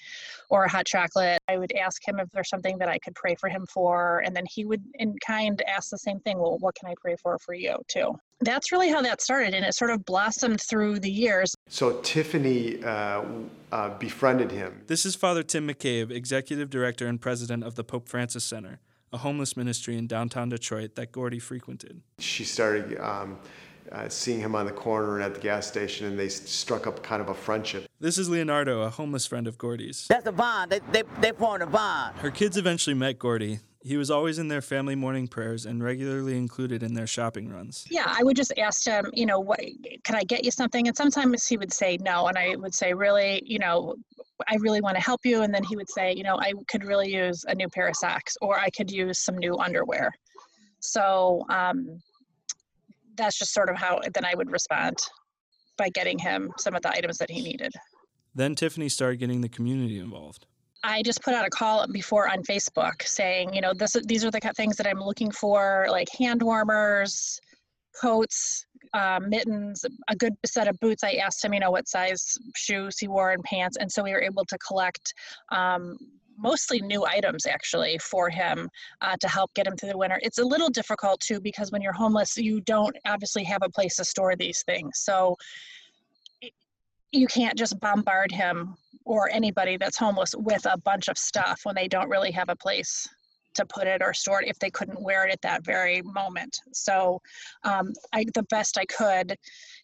or 0.48 0.64
a 0.64 0.70
hot 0.70 0.86
chocolate. 0.86 1.38
I 1.48 1.58
would 1.58 1.72
ask 1.72 2.06
him 2.06 2.18
if 2.18 2.30
there's 2.30 2.48
something 2.48 2.78
that 2.78 2.88
I 2.88 2.98
could 2.98 3.14
pray 3.14 3.34
for 3.38 3.48
him 3.48 3.66
for, 3.66 4.22
and 4.24 4.34
then 4.34 4.44
he 4.50 4.64
would, 4.64 4.82
in 4.94 5.14
kind, 5.24 5.60
ask 5.68 5.90
the 5.90 5.98
same 5.98 6.20
thing. 6.20 6.38
Well, 6.38 6.58
what 6.60 6.74
can 6.74 6.88
I 6.88 6.94
pray 7.00 7.16
for 7.22 7.38
for 7.38 7.54
you 7.54 7.76
too? 7.88 8.14
That's 8.42 8.72
really 8.72 8.90
how 8.90 9.00
that 9.02 9.20
started, 9.20 9.54
and 9.54 9.64
it 9.64 9.74
sort 9.74 9.90
of 9.90 10.04
blossomed 10.04 10.60
through 10.60 11.00
the 11.00 11.10
years. 11.10 11.54
So 11.68 12.00
Tiffany 12.00 12.82
uh, 12.82 13.22
uh, 13.70 13.98
befriended 13.98 14.50
him. 14.50 14.82
This 14.86 15.06
is 15.06 15.14
Father 15.14 15.42
Tim 15.42 15.68
McCabe, 15.68 16.10
executive 16.10 16.68
director 16.68 17.06
and 17.06 17.20
president 17.20 17.62
of 17.62 17.76
the 17.76 17.84
Pope 17.84 18.08
Francis 18.08 18.44
Center, 18.44 18.80
a 19.12 19.18
homeless 19.18 19.56
ministry 19.56 19.96
in 19.96 20.06
downtown 20.06 20.48
Detroit 20.48 20.96
that 20.96 21.12
Gordy 21.12 21.38
frequented. 21.38 22.02
She 22.18 22.44
started. 22.44 22.98
Um, 23.00 23.38
uh, 23.90 24.08
seeing 24.08 24.40
him 24.40 24.54
on 24.54 24.64
the 24.64 24.72
corner 24.72 25.16
and 25.16 25.24
at 25.24 25.34
the 25.34 25.40
gas 25.40 25.66
station, 25.66 26.06
and 26.06 26.18
they 26.18 26.28
struck 26.28 26.86
up 26.86 27.02
kind 27.02 27.20
of 27.20 27.28
a 27.28 27.34
friendship. 27.34 27.86
This 28.00 28.16
is 28.16 28.28
Leonardo, 28.28 28.80
a 28.80 28.88
homeless 28.88 29.26
friend 29.26 29.46
of 29.46 29.58
Gordy's. 29.58 30.06
That's 30.08 30.26
a 30.26 30.32
bond. 30.32 30.70
They, 30.70 30.80
they, 30.92 31.02
they 31.20 31.32
formed 31.32 31.62
a 31.62 31.66
bond. 31.66 32.16
Her 32.16 32.30
kids 32.30 32.56
eventually 32.56 32.94
met 32.94 33.18
Gordy. 33.18 33.58
He 33.84 33.96
was 33.96 34.10
always 34.10 34.38
in 34.38 34.48
their 34.48 34.62
family 34.62 34.94
morning 34.94 35.26
prayers 35.26 35.66
and 35.66 35.82
regularly 35.82 36.36
included 36.36 36.82
in 36.82 36.94
their 36.94 37.06
shopping 37.06 37.48
runs. 37.50 37.84
Yeah, 37.90 38.04
I 38.06 38.22
would 38.22 38.36
just 38.36 38.52
ask 38.56 38.84
him, 38.86 39.10
you 39.12 39.26
know, 39.26 39.40
what 39.40 39.60
can 40.04 40.14
I 40.14 40.22
get 40.22 40.44
you 40.44 40.52
something? 40.52 40.86
And 40.86 40.96
sometimes 40.96 41.46
he 41.46 41.56
would 41.56 41.72
say 41.72 41.98
no, 42.00 42.26
and 42.28 42.38
I 42.38 42.54
would 42.54 42.74
say, 42.74 42.94
really, 42.94 43.42
you 43.44 43.58
know, 43.58 43.96
I 44.48 44.56
really 44.56 44.80
want 44.80 44.96
to 44.96 45.02
help 45.02 45.24
you. 45.24 45.42
And 45.42 45.52
then 45.52 45.64
he 45.64 45.76
would 45.76 45.90
say, 45.90 46.14
you 46.14 46.22
know, 46.22 46.38
I 46.38 46.52
could 46.68 46.84
really 46.84 47.12
use 47.12 47.44
a 47.48 47.54
new 47.54 47.68
pair 47.68 47.88
of 47.88 47.96
socks, 47.96 48.36
or 48.40 48.58
I 48.58 48.70
could 48.70 48.90
use 48.90 49.18
some 49.18 49.36
new 49.36 49.56
underwear. 49.56 50.12
So 50.78 51.44
um, 51.48 52.00
that's 53.16 53.38
just 53.38 53.52
sort 53.52 53.68
of 53.68 53.76
how 53.76 54.00
then 54.14 54.24
I 54.24 54.34
would 54.34 54.50
respond 54.50 54.98
by 55.76 55.88
getting 55.88 56.18
him 56.18 56.52
some 56.58 56.74
of 56.74 56.82
the 56.82 56.90
items 56.90 57.18
that 57.18 57.30
he 57.30 57.42
needed. 57.42 57.72
Then 58.34 58.54
Tiffany 58.54 58.88
started 58.88 59.18
getting 59.18 59.40
the 59.40 59.48
community 59.48 59.98
involved. 59.98 60.46
I 60.84 61.02
just 61.02 61.22
put 61.22 61.34
out 61.34 61.46
a 61.46 61.50
call 61.50 61.86
before 61.86 62.28
on 62.28 62.42
Facebook 62.42 63.02
saying, 63.02 63.54
you 63.54 63.60
know, 63.60 63.72
this 63.72 63.96
these 64.04 64.24
are 64.24 64.30
the 64.30 64.40
things 64.56 64.76
that 64.76 64.86
I'm 64.86 65.00
looking 65.00 65.30
for, 65.30 65.86
like 65.88 66.08
hand 66.18 66.42
warmers, 66.42 67.40
coats, 68.00 68.66
um, 68.94 69.28
mittens, 69.28 69.84
a 70.08 70.16
good 70.16 70.34
set 70.44 70.68
of 70.68 70.78
boots. 70.80 71.04
I 71.04 71.12
asked 71.12 71.44
him, 71.44 71.54
you 71.54 71.60
know, 71.60 71.70
what 71.70 71.88
size 71.88 72.36
shoes 72.56 72.98
he 72.98 73.08
wore 73.08 73.30
and 73.30 73.42
pants, 73.44 73.76
and 73.78 73.90
so 73.90 74.02
we 74.02 74.12
were 74.12 74.22
able 74.22 74.44
to 74.46 74.58
collect 74.58 75.14
um, 75.50 75.96
mostly 76.36 76.80
new 76.80 77.04
items 77.04 77.46
actually 77.46 77.98
for 77.98 78.28
him 78.28 78.68
uh, 79.00 79.16
to 79.20 79.28
help 79.28 79.54
get 79.54 79.66
him 79.66 79.76
through 79.76 79.90
the 79.90 79.98
winter. 79.98 80.18
It's 80.22 80.38
a 80.38 80.44
little 80.44 80.68
difficult 80.68 81.20
too 81.20 81.40
because 81.40 81.70
when 81.70 81.82
you're 81.82 81.92
homeless, 81.92 82.36
you 82.36 82.60
don't 82.62 82.96
obviously 83.06 83.44
have 83.44 83.62
a 83.62 83.68
place 83.68 83.96
to 83.96 84.04
store 84.04 84.34
these 84.34 84.62
things. 84.64 84.98
So 84.98 85.36
you 87.12 87.26
can't 87.26 87.56
just 87.56 87.78
bombard 87.78 88.32
him 88.32 88.74
or 89.04 89.30
anybody 89.30 89.76
that's 89.76 89.98
homeless 89.98 90.34
with 90.36 90.64
a 90.66 90.78
bunch 90.78 91.08
of 91.08 91.18
stuff 91.18 91.60
when 91.64 91.74
they 91.74 91.88
don't 91.88 92.08
really 92.08 92.30
have 92.30 92.48
a 92.48 92.56
place 92.56 93.08
to 93.54 93.66
put 93.66 93.86
it 93.86 94.02
or 94.02 94.14
store 94.14 94.42
it 94.42 94.48
if 94.48 94.58
they 94.58 94.70
couldn't 94.70 95.02
wear 95.02 95.26
it 95.26 95.32
at 95.32 95.40
that 95.42 95.64
very 95.64 96.02
moment. 96.02 96.58
So, 96.72 97.20
um, 97.64 97.92
I 98.12 98.24
the 98.34 98.44
best 98.44 98.78
I 98.78 98.86
could, 98.86 99.36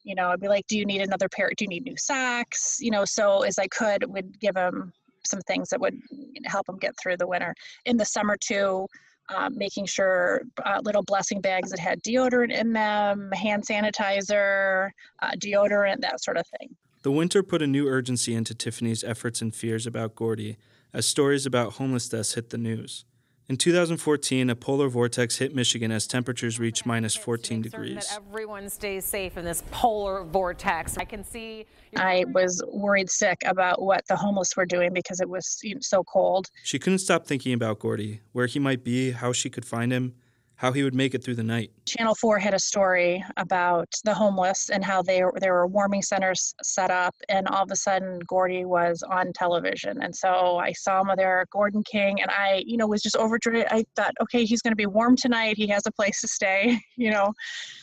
you 0.04 0.14
know, 0.14 0.30
I'd 0.30 0.40
be 0.40 0.48
like, 0.48 0.66
"Do 0.68 0.78
you 0.78 0.86
need 0.86 1.02
another 1.02 1.28
pair? 1.28 1.50
Do 1.56 1.64
you 1.64 1.68
need 1.68 1.84
new 1.84 1.96
socks?" 1.96 2.78
You 2.80 2.90
know, 2.90 3.04
so 3.04 3.42
as 3.42 3.58
I 3.58 3.66
could, 3.68 4.04
would 4.08 4.40
give 4.40 4.54
them 4.54 4.92
some 5.24 5.40
things 5.42 5.68
that 5.70 5.80
would 5.80 5.98
help 6.46 6.66
them 6.66 6.78
get 6.78 6.94
through 7.00 7.18
the 7.18 7.26
winter. 7.26 7.54
In 7.84 7.96
the 7.96 8.04
summer 8.04 8.36
too, 8.40 8.86
um, 9.34 9.58
making 9.58 9.86
sure 9.86 10.42
uh, 10.64 10.80
little 10.82 11.02
blessing 11.02 11.40
bags 11.40 11.70
that 11.70 11.78
had 11.78 12.02
deodorant 12.02 12.52
in 12.52 12.72
them, 12.72 13.30
hand 13.32 13.64
sanitizer, 13.68 14.90
uh, 15.20 15.32
deodorant, 15.32 16.00
that 16.00 16.22
sort 16.22 16.38
of 16.38 16.46
thing. 16.58 16.74
The 17.02 17.12
winter 17.12 17.44
put 17.44 17.62
a 17.62 17.66
new 17.66 17.86
urgency 17.86 18.34
into 18.34 18.54
Tiffany's 18.54 19.04
efforts 19.04 19.40
and 19.40 19.54
fears 19.54 19.86
about 19.86 20.16
Gordy 20.16 20.56
as 20.92 21.06
stories 21.06 21.46
about 21.46 21.74
homeless 21.74 22.08
deaths 22.08 22.34
hit 22.34 22.50
the 22.50 22.58
news. 22.58 23.04
In 23.48 23.56
2014, 23.56 24.50
a 24.50 24.56
polar 24.56 24.88
vortex 24.88 25.36
hit 25.36 25.54
Michigan 25.54 25.90
as 25.90 26.06
temperatures 26.06 26.58
reached 26.58 26.84
minus 26.84 27.14
14 27.14 27.62
degrees. 27.62 28.08
That 28.08 28.20
everyone 28.28 28.68
stays 28.68 29.06
safe 29.06 29.38
in 29.38 29.44
this 29.44 29.62
polar 29.70 30.24
vortex. 30.24 30.98
I 30.98 31.04
can 31.04 31.24
see. 31.24 31.64
I 31.96 32.24
was 32.28 32.62
worried 32.68 33.08
sick 33.08 33.38
about 33.46 33.80
what 33.80 34.06
the 34.08 34.16
homeless 34.16 34.54
were 34.56 34.66
doing 34.66 34.92
because 34.92 35.20
it 35.20 35.28
was 35.28 35.62
so 35.80 36.04
cold. 36.04 36.48
She 36.62 36.78
couldn't 36.78 36.98
stop 36.98 37.26
thinking 37.26 37.54
about 37.54 37.78
Gordy, 37.78 38.20
where 38.32 38.46
he 38.46 38.58
might 38.58 38.84
be, 38.84 39.12
how 39.12 39.32
she 39.32 39.48
could 39.48 39.64
find 39.64 39.92
him, 39.92 40.14
how 40.58 40.72
he 40.72 40.82
would 40.82 40.94
make 40.94 41.14
it 41.14 41.22
through 41.22 41.36
the 41.36 41.42
night. 41.42 41.70
Channel 41.86 42.16
4 42.16 42.40
had 42.40 42.52
a 42.52 42.58
story 42.58 43.24
about 43.36 43.88
the 44.04 44.12
homeless 44.12 44.70
and 44.70 44.84
how 44.84 45.02
they, 45.02 45.22
there 45.40 45.54
were 45.54 45.68
warming 45.68 46.02
centers 46.02 46.52
set 46.64 46.90
up, 46.90 47.14
and 47.28 47.46
all 47.46 47.62
of 47.62 47.70
a 47.70 47.76
sudden 47.76 48.18
Gordy 48.26 48.64
was 48.64 49.04
on 49.08 49.32
television. 49.32 50.02
And 50.02 50.14
so 50.14 50.58
I 50.58 50.72
saw 50.72 51.00
him 51.00 51.12
there, 51.16 51.46
Gordon 51.52 51.84
King, 51.84 52.20
and 52.20 52.30
I, 52.32 52.64
you 52.66 52.76
know, 52.76 52.88
was 52.88 53.02
just 53.02 53.16
overjoyed. 53.16 53.66
I 53.70 53.84
thought, 53.94 54.14
okay, 54.20 54.44
he's 54.44 54.60
going 54.60 54.72
to 54.72 54.76
be 54.76 54.86
warm 54.86 55.14
tonight. 55.14 55.56
He 55.56 55.68
has 55.68 55.84
a 55.86 55.92
place 55.92 56.20
to 56.22 56.28
stay, 56.28 56.80
you 56.96 57.12
know. 57.12 57.32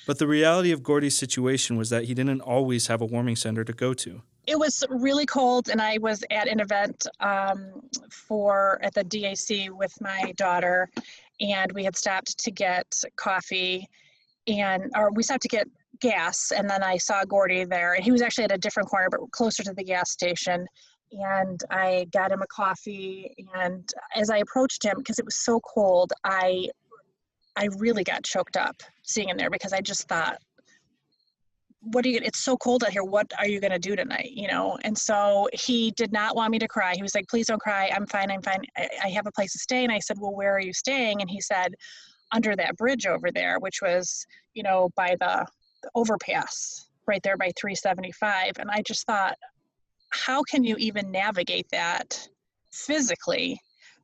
But 0.05 0.19
the 0.19 0.27
reality 0.27 0.71
of 0.73 0.83
Gordy's 0.83 1.17
situation 1.17 1.77
was 1.77 1.89
that 1.91 2.03
he 2.03 2.13
didn't 2.13 2.41
always 2.41 2.87
have 2.87 2.99
a 3.01 3.05
warming 3.05 3.37
center 3.37 3.63
to 3.63 3.73
go 3.73 3.93
to 3.93 4.21
it 4.47 4.57
was 4.57 4.83
really 4.89 5.25
cold 5.25 5.69
and 5.69 5.81
i 5.81 5.97
was 5.99 6.23
at 6.31 6.47
an 6.47 6.59
event 6.59 7.07
um, 7.19 7.81
for 8.11 8.79
at 8.83 8.93
the 8.93 9.03
dac 9.03 9.37
with 9.71 9.93
my 10.01 10.33
daughter 10.37 10.89
and 11.39 11.71
we 11.73 11.83
had 11.83 11.95
stopped 11.95 12.37
to 12.37 12.51
get 12.51 12.85
coffee 13.15 13.87
and 14.47 14.91
or 14.95 15.11
we 15.13 15.23
stopped 15.23 15.41
to 15.41 15.47
get 15.47 15.67
gas 15.99 16.51
and 16.55 16.69
then 16.69 16.83
i 16.83 16.97
saw 16.97 17.23
gordy 17.23 17.63
there 17.63 17.93
and 17.93 18.03
he 18.03 18.11
was 18.11 18.21
actually 18.21 18.43
at 18.43 18.51
a 18.51 18.57
different 18.57 18.89
corner 18.89 19.07
but 19.09 19.19
closer 19.31 19.63
to 19.63 19.73
the 19.73 19.83
gas 19.83 20.11
station 20.11 20.65
and 21.11 21.61
i 21.71 22.05
got 22.11 22.31
him 22.31 22.41
a 22.41 22.47
coffee 22.47 23.33
and 23.55 23.89
as 24.15 24.29
i 24.29 24.37
approached 24.37 24.83
him 24.83 24.95
because 24.97 25.19
it 25.19 25.25
was 25.25 25.37
so 25.37 25.59
cold 25.61 26.11
i 26.23 26.67
i 27.55 27.67
really 27.77 28.03
got 28.03 28.23
choked 28.23 28.57
up 28.57 28.75
seeing 29.03 29.29
him 29.29 29.37
there 29.37 29.49
because 29.49 29.71
i 29.71 29.81
just 29.81 30.07
thought 30.07 30.37
what 31.91 32.05
are 32.05 32.09
you 32.09 32.19
it's 32.23 32.39
so 32.39 32.57
cold 32.57 32.83
out 32.83 32.91
here 32.91 33.03
what 33.03 33.31
are 33.37 33.47
you 33.47 33.59
going 33.59 33.71
to 33.71 33.79
do 33.79 33.95
tonight 33.95 34.31
you 34.31 34.47
know? 34.47 34.77
And 34.83 34.97
so 34.97 35.47
he 35.53 35.91
did 35.91 36.11
not 36.11 36.35
want 36.35 36.51
me 36.51 36.59
to 36.59 36.67
cry. 36.67 36.93
He 36.95 37.01
was 37.01 37.15
like 37.15 37.27
please 37.27 37.47
don't 37.47 37.61
cry. 37.61 37.89
I'm 37.93 38.05
fine 38.07 38.31
i'm 38.31 38.41
fine. 38.41 38.61
I, 38.77 38.89
I, 39.05 39.09
have 39.09 39.27
a 39.27 39.31
place 39.31 39.51
to 39.53 39.59
stay. 39.59 39.83
And 39.83 39.91
i 39.91 39.99
said 39.99 40.17
well 40.19 40.35
where 40.35 40.55
are 40.55 40.61
you 40.61 40.73
staying? 40.73 41.21
And 41.21 41.29
he 41.29 41.41
said 41.41 41.75
under 42.31 42.55
that 42.55 42.75
bridge 42.77 43.05
over 43.05 43.31
there 43.31 43.59
which 43.59 43.81
was 43.81 44.25
you 44.53 44.63
know 44.63 44.89
by 44.95 45.15
the, 45.19 45.45
the 45.83 45.89
overpass 45.95 46.87
right 47.07 47.21
there 47.23 47.37
by 47.37 47.51
375 47.59 48.53
and 48.59 48.69
i 48.71 48.81
just 48.81 49.05
thought 49.05 49.37
how 50.09 50.41
can 50.43 50.63
you 50.63 50.75
even 50.77 51.11
navigate 51.11 51.67
that 51.71 52.27
physically 52.71 53.59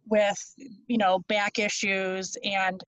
with 0.08 0.56
you 0.88 0.98
know 0.98 1.20
back 1.28 1.60
issues 1.60 2.38
and 2.44 2.84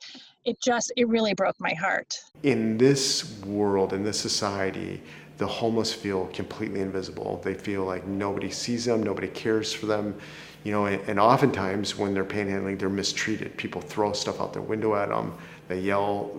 it 0.46 0.60
just 0.62 0.92
it 0.98 1.08
really 1.08 1.34
broke 1.34 1.60
my 1.60 1.74
heart 1.74 2.18
in 2.44 2.78
this 2.78 3.40
world 3.46 3.94
in 3.94 4.04
this 4.04 4.20
society 4.20 5.02
the 5.38 5.48
homeless 5.48 5.92
feel 5.92 6.28
completely 6.28 6.80
invisible. 6.80 7.42
They 7.44 7.54
feel 7.54 7.84
like 7.84 8.06
nobody 8.06 8.52
sees 8.52 8.86
them, 8.86 9.02
nobody 9.02 9.28
cares 9.28 9.74
for 9.74 9.88
them, 9.88 10.16
you 10.64 10.72
know, 10.72 10.86
and, 10.86 11.02
and 11.10 11.20
oftentimes 11.20 11.98
when 11.98 12.14
they're 12.14 12.26
panhandling, 12.26 12.80
they're 12.80 12.90
mistreated. 12.90 13.58
People 13.58 13.82
throw 13.82 14.14
stuff 14.14 14.40
out 14.40 14.54
their 14.54 14.62
window 14.62 14.96
at 14.96 15.10
them. 15.10 15.34
They 15.68 15.80
yell, 15.80 16.32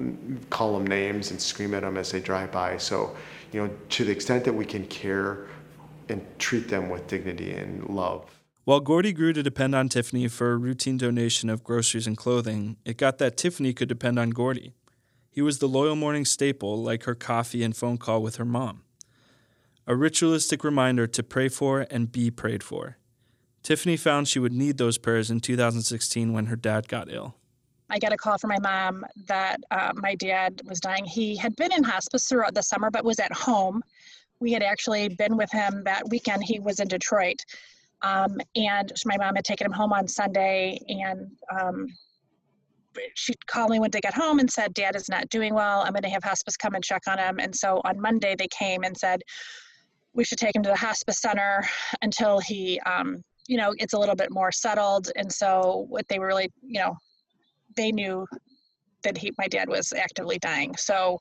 call 0.51 0.75
them 0.75 0.87
names, 0.87 1.31
and 1.31 1.41
scream 1.41 1.75
at 1.75 1.83
them 1.83 1.97
as 1.97 2.13
they 2.13 2.21
drive 2.21 2.53
by. 2.53 2.77
So, 2.77 3.17
you 3.53 3.63
know, 3.63 3.71
to 3.91 4.05
the 4.05 4.13
extent 4.13 4.45
that 4.45 4.53
we 4.53 4.65
can 4.65 4.87
care 4.87 5.47
and 6.09 6.25
treat 6.39 6.69
them 6.69 6.89
with 6.89 7.07
dignity 7.07 7.53
and 7.53 7.89
love. 7.89 8.34
While 8.65 8.81
Gordy 8.81 9.13
grew 9.13 9.35
to 9.35 9.43
depend 9.43 9.75
on 9.75 9.91
Tiffany 9.91 10.27
for 10.27 10.53
a 10.53 10.57
routine 10.57 10.97
donation 10.97 11.51
of 11.51 11.63
groceries 11.63 12.07
and 12.07 12.17
clothing, 12.17 12.79
it 12.87 12.97
got 12.97 13.19
that 13.19 13.37
Tiffany 13.37 13.75
could 13.75 13.91
depend 13.91 14.19
on 14.19 14.31
Gordy. 14.31 14.73
He 15.31 15.43
was 15.43 15.59
the 15.59 15.69
loyal 15.69 15.97
morning 15.97 16.25
staple, 16.25 16.83
like 16.83 17.03
her 17.03 17.15
coffee 17.15 17.63
and 17.63 17.77
phone 17.77 17.99
call 17.99 18.23
with 18.23 18.37
her 18.37 18.45
mom. 18.47 18.81
A 19.87 19.95
ritualistic 19.95 20.65
reminder 20.65 21.07
to 21.07 21.23
pray 21.23 21.51
for 21.51 21.87
and 21.91 22.11
be 22.11 22.31
prayed 22.31 22.63
for. 22.63 22.97
Tiffany 23.63 23.99
found 23.99 24.29
she 24.29 24.39
would 24.39 24.55
need 24.55 24.79
those 24.79 24.97
prayers 24.97 25.31
in 25.31 25.41
2016 25.41 26.33
when 26.33 26.47
her 26.47 26.57
dad 26.57 26.89
got 26.89 27.13
ill. 27.13 27.35
I 27.91 27.99
got 27.99 28.15
a 28.15 28.17
call 28.17 28.39
from 28.39 28.49
my 28.49 28.61
mom 28.61 29.05
that 29.27 29.61
uh, 29.71 29.93
my 29.95 30.15
dad 30.15 30.63
was 30.65 30.81
dying. 30.81 31.05
He 31.05 31.37
had 31.37 31.55
been 31.57 31.71
in 31.71 31.85
hospice 31.85 32.27
throughout 32.27 32.55
the 32.55 32.63
summer, 32.63 32.91
but 32.91 33.05
was 33.05 33.21
at 33.21 33.33
home. 33.33 33.83
We 34.41 34.53
had 34.53 34.63
actually 34.63 35.09
been 35.09 35.37
with 35.37 35.53
him 35.53 35.83
that 35.85 36.09
weekend. 36.09 36.45
He 36.45 36.61
was 36.61 36.81
in 36.81 36.89
Detroit. 36.89 37.43
Um, 38.03 38.39
and 38.55 38.93
my 39.07 39.17
mom 39.17 39.35
had 39.35 39.45
taken 39.45 39.67
him 39.67 39.73
home 39.73 39.93
on 39.93 40.07
Sunday, 40.07 40.79
and 40.89 41.31
um, 41.59 41.87
she 43.15 43.35
called 43.47 43.71
me 43.71 43.79
when 43.79 43.91
they 43.91 44.01
got 44.01 44.15
home 44.15 44.39
and 44.39 44.51
said, 44.51 44.75
Dad 44.75 44.97
is 44.97 45.09
not 45.09 45.29
doing 45.29 45.55
well. 45.55 45.81
I'm 45.81 45.93
going 45.93 46.03
to 46.03 46.11
have 46.11 46.25
hospice 46.25 46.57
come 46.57 46.75
and 46.75 46.85
check 46.85 47.03
on 47.07 47.19
him. 47.19 47.39
And 47.39 47.55
so 47.55 47.81
on 47.85 48.01
Monday, 48.01 48.35
they 48.37 48.49
came 48.49 48.85
and 48.85 48.97
said, 48.97 49.23
we 50.13 50.25
should 50.25 50.39
take 50.39 50.55
him 50.55 50.63
to 50.63 50.69
the 50.69 50.77
hospice 50.77 51.21
center 51.21 51.65
until 52.03 52.39
he, 52.39 52.81
um, 52.81 53.23
you 53.49 53.57
know, 53.57 53.75
it's 53.79 53.95
a 53.95 53.99
little 53.99 54.15
bit 54.15 54.31
more 54.31 54.53
settled. 54.53 55.11
And 55.17 55.31
so 55.31 55.87
what 55.89 56.07
they 56.09 56.19
were 56.19 56.27
really, 56.27 56.51
you 56.63 56.81
know, 56.81 56.97
they 57.77 57.91
knew 57.91 58.27
that 59.03 59.19
he, 59.19 59.33
my 59.39 59.49
dad 59.49 59.69
was 59.69 59.93
actively 59.93 60.39
dying. 60.39 60.75
So 60.77 61.19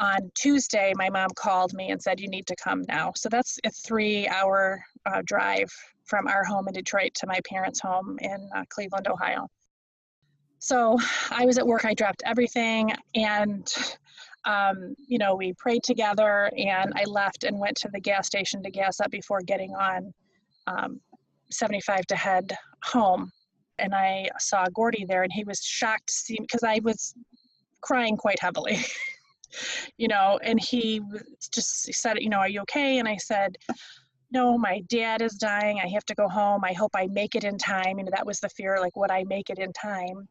on 0.00 0.30
Tuesday, 0.34 0.92
my 0.96 1.10
mom 1.10 1.28
called 1.36 1.74
me 1.74 1.90
and 1.90 2.02
said, 2.02 2.18
You 2.18 2.28
need 2.28 2.46
to 2.46 2.56
come 2.56 2.82
now. 2.88 3.12
So 3.14 3.28
that's 3.28 3.58
a 3.64 3.70
three 3.70 4.26
hour 4.26 4.82
uh, 5.06 5.22
drive 5.24 5.70
from 6.04 6.26
our 6.26 6.44
home 6.44 6.68
in 6.68 6.74
Detroit 6.74 7.12
to 7.14 7.26
my 7.26 7.40
parents' 7.48 7.80
home 7.80 8.18
in 8.20 8.48
uh, 8.54 8.64
Cleveland, 8.68 9.08
Ohio. 9.08 9.48
So 10.58 10.98
I 11.30 11.44
was 11.44 11.58
at 11.58 11.66
work, 11.66 11.84
I 11.84 11.94
dropped 11.94 12.22
everything, 12.24 12.92
and 13.14 13.70
um, 14.46 14.94
you 15.06 15.18
know, 15.18 15.34
we 15.34 15.54
prayed 15.54 15.82
together, 15.82 16.50
and 16.56 16.92
I 16.96 17.04
left 17.04 17.44
and 17.44 17.58
went 17.58 17.76
to 17.78 17.88
the 17.92 18.00
gas 18.00 18.26
station 18.26 18.62
to 18.62 18.70
gas 18.70 19.00
up 19.00 19.10
before 19.10 19.40
getting 19.40 19.74
on 19.74 20.12
um, 20.66 21.00
75 21.50 22.06
to 22.06 22.16
head 22.16 22.56
home. 22.82 23.30
And 23.78 23.94
I 23.94 24.28
saw 24.38 24.66
Gordy 24.74 25.04
there, 25.06 25.22
and 25.22 25.32
he 25.32 25.44
was 25.44 25.60
shocked 25.62 26.08
to 26.08 26.14
see 26.14 26.38
because 26.40 26.62
I 26.62 26.80
was 26.82 27.14
crying 27.80 28.16
quite 28.16 28.40
heavily. 28.40 28.78
you 29.98 30.08
know, 30.08 30.38
and 30.42 30.60
he 30.60 31.00
just 31.52 31.92
said, 31.94 32.18
you 32.20 32.28
know, 32.28 32.38
are 32.38 32.48
you 32.48 32.60
okay? 32.62 32.98
And 32.98 33.08
I 33.08 33.16
said, 33.16 33.56
no, 34.34 34.58
my 34.58 34.80
dad 34.88 35.22
is 35.22 35.34
dying. 35.34 35.78
I 35.78 35.86
have 35.86 36.04
to 36.06 36.14
go 36.14 36.28
home. 36.28 36.64
I 36.64 36.72
hope 36.72 36.90
I 36.94 37.06
make 37.06 37.36
it 37.36 37.44
in 37.44 37.56
time. 37.56 37.98
You 37.98 38.04
know, 38.04 38.10
that 38.12 38.26
was 38.26 38.40
the 38.40 38.48
fear, 38.48 38.78
like, 38.80 38.96
would 38.96 39.10
I 39.10 39.22
make 39.24 39.48
it 39.48 39.58
in 39.58 39.72
time? 39.72 40.28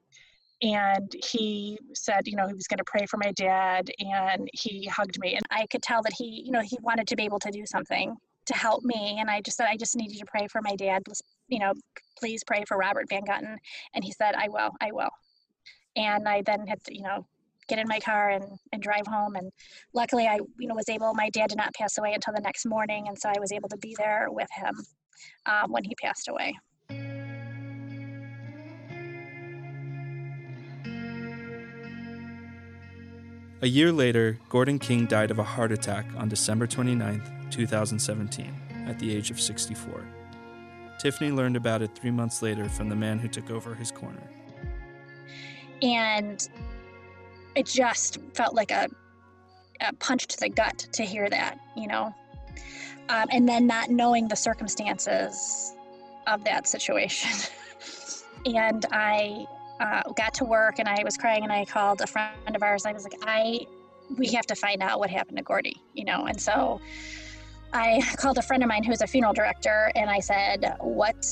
And 0.61 1.11
he 1.25 1.77
said, 1.93 2.21
you 2.25 2.35
know, 2.35 2.47
he 2.47 2.53
was 2.53 2.67
going 2.67 2.77
to 2.77 2.83
pray 2.85 3.05
for 3.05 3.17
my 3.17 3.31
dad 3.31 3.89
and 3.99 4.49
he 4.53 4.85
hugged 4.87 5.19
me. 5.19 5.35
And 5.35 5.45
I 5.49 5.65
could 5.67 5.81
tell 5.81 6.01
that 6.03 6.13
he, 6.17 6.43
you 6.45 6.51
know, 6.51 6.61
he 6.61 6.77
wanted 6.81 7.07
to 7.07 7.15
be 7.15 7.23
able 7.23 7.39
to 7.39 7.51
do 7.51 7.65
something 7.65 8.15
to 8.45 8.53
help 8.53 8.83
me. 8.83 9.17
And 9.19 9.29
I 9.29 9.41
just 9.41 9.57
said, 9.57 9.67
I 9.69 9.77
just 9.77 9.95
need 9.95 10.11
you 10.11 10.19
to 10.19 10.25
pray 10.25 10.47
for 10.47 10.61
my 10.61 10.75
dad. 10.75 11.03
You 11.47 11.59
know, 11.59 11.73
please 12.17 12.43
pray 12.45 12.65
for 12.67 12.77
Robert 12.77 13.07
Van 13.09 13.23
Gutten. 13.23 13.55
And 13.93 14.03
he 14.03 14.11
said, 14.11 14.35
I 14.35 14.49
will, 14.49 14.71
I 14.81 14.91
will. 14.91 15.09
And 15.95 16.27
I 16.27 16.41
then 16.41 16.67
had 16.67 16.79
you 16.89 17.03
know, 17.03 17.25
get 17.67 17.79
in 17.79 17.87
my 17.87 17.99
car 17.99 18.29
and, 18.29 18.45
and 18.71 18.81
drive 18.81 19.07
home. 19.07 19.35
And 19.35 19.51
luckily, 19.93 20.27
I 20.27 20.39
you 20.57 20.67
know 20.67 20.75
was 20.75 20.89
able. 20.89 21.13
My 21.13 21.29
dad 21.29 21.49
did 21.49 21.57
not 21.57 21.73
pass 21.73 21.97
away 21.97 22.13
until 22.13 22.33
the 22.33 22.41
next 22.41 22.65
morning, 22.65 23.07
and 23.07 23.17
so 23.17 23.29
I 23.29 23.39
was 23.39 23.51
able 23.51 23.69
to 23.69 23.77
be 23.77 23.95
there 23.97 24.27
with 24.29 24.49
him 24.51 24.75
um, 25.45 25.71
when 25.71 25.83
he 25.83 25.95
passed 26.01 26.27
away. 26.27 26.53
A 33.61 33.67
year 33.67 33.93
later, 33.93 34.37
Gordon 34.49 34.77
King 34.77 35.05
died 35.05 35.31
of 35.31 35.39
a 35.39 35.43
heart 35.43 35.71
attack 35.71 36.05
on 36.17 36.27
December 36.27 36.67
29, 36.67 37.47
2017, 37.49 38.53
at 38.87 38.99
the 38.99 39.15
age 39.15 39.31
of 39.31 39.39
64. 39.39 40.05
Tiffany 40.99 41.31
learned 41.31 41.55
about 41.55 41.81
it 41.81 41.95
three 41.95 42.11
months 42.11 42.41
later 42.41 42.67
from 42.67 42.89
the 42.89 42.95
man 42.95 43.19
who 43.19 43.29
took 43.29 43.49
over 43.49 43.73
his 43.73 43.89
corner. 43.89 44.29
And 45.81 46.45
it 47.55 47.65
just 47.65 48.19
felt 48.33 48.53
like 48.53 48.71
a, 48.71 48.89
a 49.81 49.93
punch 49.93 50.27
to 50.27 50.39
the 50.39 50.49
gut 50.49 50.87
to 50.93 51.03
hear 51.03 51.29
that, 51.29 51.59
you 51.75 51.87
know. 51.87 52.13
Um, 53.09 53.27
and 53.31 53.47
then 53.47 53.67
not 53.67 53.89
knowing 53.89 54.27
the 54.27 54.35
circumstances 54.35 55.73
of 56.27 56.43
that 56.45 56.67
situation. 56.67 57.29
and 58.45 58.85
I 58.91 59.45
uh, 59.79 60.03
got 60.13 60.33
to 60.35 60.45
work 60.45 60.79
and 60.79 60.87
I 60.87 61.03
was 61.03 61.17
crying 61.17 61.43
and 61.43 61.51
I 61.51 61.65
called 61.65 62.01
a 62.01 62.07
friend 62.07 62.55
of 62.55 62.63
ours. 62.63 62.85
I 62.85 62.93
was 62.93 63.03
like, 63.03 63.15
I, 63.23 63.65
we 64.17 64.27
have 64.33 64.45
to 64.47 64.55
find 64.55 64.81
out 64.81 64.99
what 64.99 65.09
happened 65.09 65.37
to 65.37 65.43
Gordy, 65.43 65.81
you 65.93 66.05
know. 66.05 66.25
And 66.25 66.39
so 66.39 66.79
I 67.73 68.01
called 68.17 68.37
a 68.37 68.41
friend 68.41 68.63
of 68.63 68.69
mine 68.69 68.83
who's 68.83 69.01
a 69.01 69.07
funeral 69.07 69.33
director 69.33 69.91
and 69.95 70.09
I 70.09 70.19
said, 70.19 70.75
what 70.79 71.25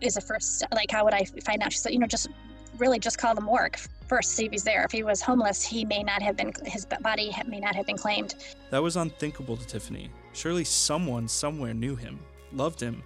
is 0.00 0.14
the 0.14 0.20
first, 0.20 0.62
like, 0.72 0.90
how 0.90 1.04
would 1.04 1.14
I 1.14 1.24
find 1.44 1.62
out? 1.62 1.72
She 1.72 1.78
said, 1.78 1.92
you 1.92 1.98
know, 1.98 2.06
just 2.06 2.28
really 2.78 2.98
just 2.98 3.18
call 3.18 3.34
the 3.34 3.40
morgue 3.40 3.76
first, 4.06 4.32
see 4.32 4.46
if 4.46 4.52
he's 4.52 4.64
there. 4.64 4.84
If 4.84 4.92
he 4.92 5.02
was 5.02 5.20
homeless, 5.20 5.62
he 5.64 5.84
may 5.84 6.02
not 6.02 6.22
have 6.22 6.36
been, 6.36 6.52
his 6.64 6.86
body 7.00 7.34
may 7.46 7.60
not 7.60 7.74
have 7.74 7.86
been 7.86 7.96
claimed. 7.96 8.34
That 8.70 8.82
was 8.82 8.96
unthinkable 8.96 9.56
to 9.56 9.66
Tiffany. 9.66 10.10
Surely 10.32 10.64
someone 10.64 11.28
somewhere 11.28 11.74
knew 11.74 11.96
him, 11.96 12.18
loved 12.52 12.80
him, 12.80 13.02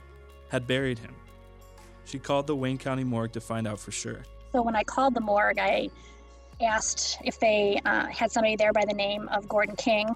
had 0.49 0.67
buried 0.67 0.99
him. 0.99 1.15
She 2.05 2.19
called 2.19 2.47
the 2.47 2.57
Wayne 2.57 2.79
County 2.79 3.05
morgue 3.05 3.33
to 3.33 3.41
find 3.41 3.67
out 3.67 3.79
for 3.79 3.93
sure. 3.93 4.25
So 4.53 4.63
when 4.63 4.75
I 4.75 4.83
called 4.83 5.15
the 5.15 5.21
morgue, 5.21 5.59
I 5.59 5.91
asked 6.61 7.19
if 7.23 7.39
they 7.39 7.81
uh, 7.85 8.07
had 8.07 8.33
somebody 8.33 8.57
there 8.57 8.73
by 8.73 8.85
the 8.87 8.95
name 8.95 9.29
of 9.29 9.49
Gordon 9.49 9.77
King. 9.77 10.09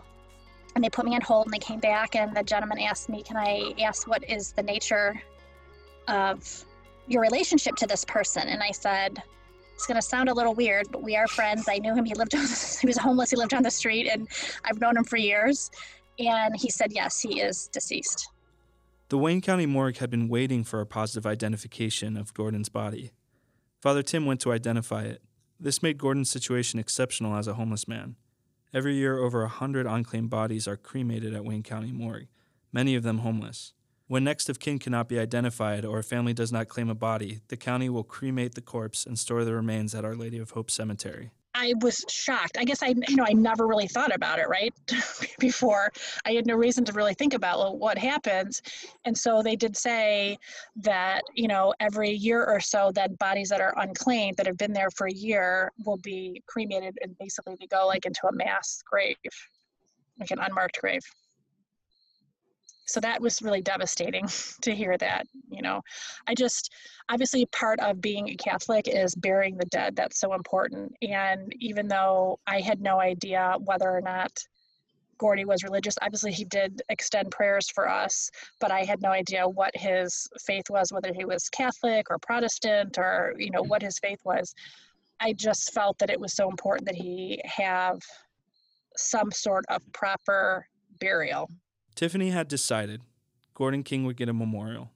And 0.74 0.82
they 0.82 0.88
put 0.88 1.04
me 1.04 1.14
on 1.14 1.20
hold 1.20 1.46
and 1.46 1.52
they 1.52 1.58
came 1.58 1.80
back 1.80 2.16
and 2.16 2.34
the 2.34 2.42
gentleman 2.42 2.78
asked 2.78 3.10
me, 3.10 3.22
Can 3.22 3.36
I 3.36 3.74
ask 3.82 4.08
what 4.08 4.28
is 4.28 4.52
the 4.52 4.62
nature 4.62 5.20
of 6.08 6.64
your 7.06 7.20
relationship 7.20 7.76
to 7.76 7.86
this 7.86 8.06
person? 8.06 8.48
And 8.48 8.62
I 8.62 8.70
said, 8.70 9.22
it's 9.82 9.88
going 9.88 10.00
to 10.00 10.02
sound 10.02 10.28
a 10.28 10.32
little 10.32 10.54
weird, 10.54 10.86
but 10.92 11.02
we 11.02 11.16
are 11.16 11.26
friends. 11.26 11.68
I 11.68 11.78
knew 11.78 11.92
him. 11.92 12.04
He 12.04 12.14
lived 12.14 12.36
on, 12.36 12.42
he 12.80 12.86
was 12.86 12.96
homeless. 12.96 13.32
He 13.32 13.36
lived 13.36 13.52
on 13.52 13.64
the 13.64 13.70
street, 13.70 14.06
and 14.06 14.28
I've 14.64 14.80
known 14.80 14.96
him 14.96 15.02
for 15.02 15.16
years. 15.16 15.72
And 16.20 16.54
he 16.56 16.70
said, 16.70 16.92
yes, 16.92 17.18
he 17.18 17.40
is 17.40 17.66
deceased. 17.66 18.28
The 19.08 19.18
Wayne 19.18 19.40
County 19.40 19.66
morgue 19.66 19.96
had 19.96 20.08
been 20.08 20.28
waiting 20.28 20.62
for 20.62 20.80
a 20.80 20.86
positive 20.86 21.26
identification 21.26 22.16
of 22.16 22.32
Gordon's 22.32 22.68
body. 22.68 23.10
Father 23.80 24.04
Tim 24.04 24.24
went 24.24 24.40
to 24.42 24.52
identify 24.52 25.02
it. 25.02 25.20
This 25.58 25.82
made 25.82 25.98
Gordon's 25.98 26.30
situation 26.30 26.78
exceptional 26.78 27.34
as 27.34 27.48
a 27.48 27.54
homeless 27.54 27.88
man. 27.88 28.14
Every 28.72 28.94
year, 28.94 29.18
over 29.18 29.42
a 29.42 29.48
hundred 29.48 29.86
unclaimed 29.86 30.30
bodies 30.30 30.68
are 30.68 30.76
cremated 30.76 31.34
at 31.34 31.44
Wayne 31.44 31.64
County 31.64 31.90
morgue, 31.90 32.28
many 32.72 32.94
of 32.94 33.02
them 33.02 33.18
homeless. 33.18 33.72
When 34.08 34.24
next 34.24 34.48
of 34.48 34.58
kin 34.58 34.78
cannot 34.78 35.08
be 35.08 35.18
identified 35.18 35.84
or 35.84 35.98
a 35.98 36.02
family 36.02 36.34
does 36.34 36.52
not 36.52 36.68
claim 36.68 36.90
a 36.90 36.94
body, 36.94 37.40
the 37.48 37.56
county 37.56 37.88
will 37.88 38.04
cremate 38.04 38.54
the 38.54 38.60
corpse 38.60 39.06
and 39.06 39.18
store 39.18 39.44
the 39.44 39.54
remains 39.54 39.94
at 39.94 40.04
Our 40.04 40.14
Lady 40.14 40.38
of 40.38 40.50
Hope 40.50 40.70
Cemetery. 40.70 41.30
I 41.54 41.74
was 41.80 42.04
shocked. 42.08 42.56
I 42.58 42.64
guess 42.64 42.82
I, 42.82 42.94
you 43.08 43.16
know, 43.16 43.26
I 43.28 43.34
never 43.34 43.66
really 43.66 43.86
thought 43.86 44.14
about 44.14 44.38
it, 44.38 44.48
right? 44.48 44.72
Before 45.38 45.92
I 46.24 46.32
had 46.32 46.46
no 46.46 46.54
reason 46.54 46.84
to 46.86 46.92
really 46.92 47.14
think 47.14 47.34
about 47.34 47.78
what 47.78 47.98
happens. 47.98 48.62
And 49.04 49.16
so 49.16 49.42
they 49.42 49.54
did 49.54 49.76
say 49.76 50.38
that, 50.76 51.22
you 51.34 51.48
know, 51.48 51.74
every 51.78 52.10
year 52.10 52.44
or 52.44 52.58
so 52.58 52.90
that 52.94 53.18
bodies 53.18 53.50
that 53.50 53.60
are 53.60 53.74
unclaimed 53.78 54.38
that 54.38 54.46
have 54.46 54.56
been 54.56 54.72
there 54.72 54.90
for 54.90 55.06
a 55.08 55.12
year 55.12 55.70
will 55.84 55.98
be 55.98 56.42
cremated 56.46 56.98
and 57.02 57.16
basically 57.18 57.56
they 57.60 57.66
go 57.66 57.86
like 57.86 58.06
into 58.06 58.26
a 58.26 58.32
mass 58.32 58.82
grave, 58.90 59.16
like 60.18 60.30
an 60.30 60.38
unmarked 60.38 60.80
grave 60.80 61.02
so 62.84 63.00
that 63.00 63.20
was 63.20 63.42
really 63.42 63.62
devastating 63.62 64.26
to 64.62 64.74
hear 64.74 64.96
that 64.98 65.26
you 65.50 65.62
know. 65.62 65.80
I 66.26 66.34
just 66.34 66.72
obviously 67.08 67.46
part 67.46 67.80
of 67.80 68.00
being 68.00 68.28
a 68.30 68.36
catholic 68.36 68.88
is 68.88 69.14
burying 69.14 69.56
the 69.56 69.66
dead 69.66 69.96
that's 69.96 70.20
so 70.20 70.34
important. 70.34 70.94
And 71.02 71.52
even 71.60 71.88
though 71.88 72.38
i 72.46 72.60
had 72.60 72.80
no 72.80 73.00
idea 73.00 73.56
whether 73.64 73.90
or 73.90 74.00
not 74.00 74.32
gordy 75.18 75.44
was 75.44 75.62
religious 75.62 75.96
obviously 76.02 76.32
he 76.32 76.44
did 76.44 76.82
extend 76.88 77.30
prayers 77.30 77.70
for 77.70 77.88
us 77.88 78.28
but 78.60 78.72
i 78.72 78.82
had 78.82 79.00
no 79.02 79.10
idea 79.10 79.46
what 79.46 79.70
his 79.76 80.26
faith 80.40 80.64
was 80.68 80.90
whether 80.90 81.12
he 81.14 81.24
was 81.24 81.48
catholic 81.50 82.10
or 82.10 82.18
protestant 82.18 82.98
or 82.98 83.34
you 83.38 83.50
know 83.50 83.60
mm-hmm. 83.60 83.68
what 83.68 83.82
his 83.82 83.98
faith 84.00 84.18
was. 84.24 84.54
I 85.22 85.32
just 85.34 85.72
felt 85.72 85.98
that 85.98 86.10
it 86.10 86.18
was 86.18 86.34
so 86.34 86.50
important 86.50 86.84
that 86.86 86.96
he 86.96 87.40
have 87.44 88.00
some 88.96 89.30
sort 89.30 89.64
of 89.68 89.80
proper 89.92 90.66
burial. 90.98 91.48
Tiffany 91.94 92.30
had 92.30 92.48
decided 92.48 93.02
Gordon 93.54 93.82
King 93.82 94.04
would 94.04 94.16
get 94.16 94.28
a 94.28 94.32
memorial. 94.32 94.90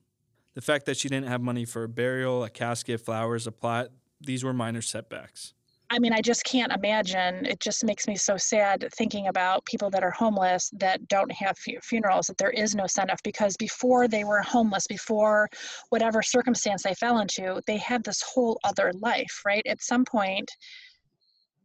The 0.53 0.61
fact 0.61 0.85
that 0.87 0.97
she 0.97 1.07
didn't 1.07 1.27
have 1.27 1.41
money 1.41 1.65
for 1.65 1.83
a 1.83 1.89
burial, 1.89 2.43
a 2.43 2.49
casket, 2.49 3.01
flowers, 3.01 3.45
a 3.45 3.51
plot, 3.51 3.89
these 4.19 4.43
were 4.43 4.53
minor 4.53 4.81
setbacks. 4.81 5.53
I 5.89 5.99
mean, 5.99 6.11
I 6.11 6.21
just 6.21 6.43
can't 6.43 6.73
imagine. 6.73 7.45
It 7.45 7.61
just 7.61 7.85
makes 7.85 8.07
me 8.07 8.17
so 8.17 8.35
sad 8.35 8.85
thinking 8.97 9.27
about 9.27 9.63
people 9.65 9.89
that 9.91 10.03
are 10.03 10.11
homeless 10.11 10.69
that 10.73 11.07
don't 11.07 11.31
have 11.31 11.57
fu- 11.57 11.79
funerals, 11.81 12.27
that 12.27 12.37
there 12.37 12.49
is 12.49 12.75
no 12.75 12.87
send 12.87 13.09
off 13.09 13.23
because 13.23 13.55
before 13.55 14.07
they 14.07 14.25
were 14.25 14.41
homeless, 14.41 14.85
before 14.87 15.47
whatever 15.89 16.21
circumstance 16.21 16.83
they 16.83 16.93
fell 16.95 17.19
into, 17.19 17.61
they 17.67 17.77
had 17.77 18.03
this 18.03 18.21
whole 18.21 18.59
other 18.65 18.91
life, 18.95 19.41
right? 19.45 19.65
At 19.65 19.81
some 19.81 20.03
point, 20.03 20.51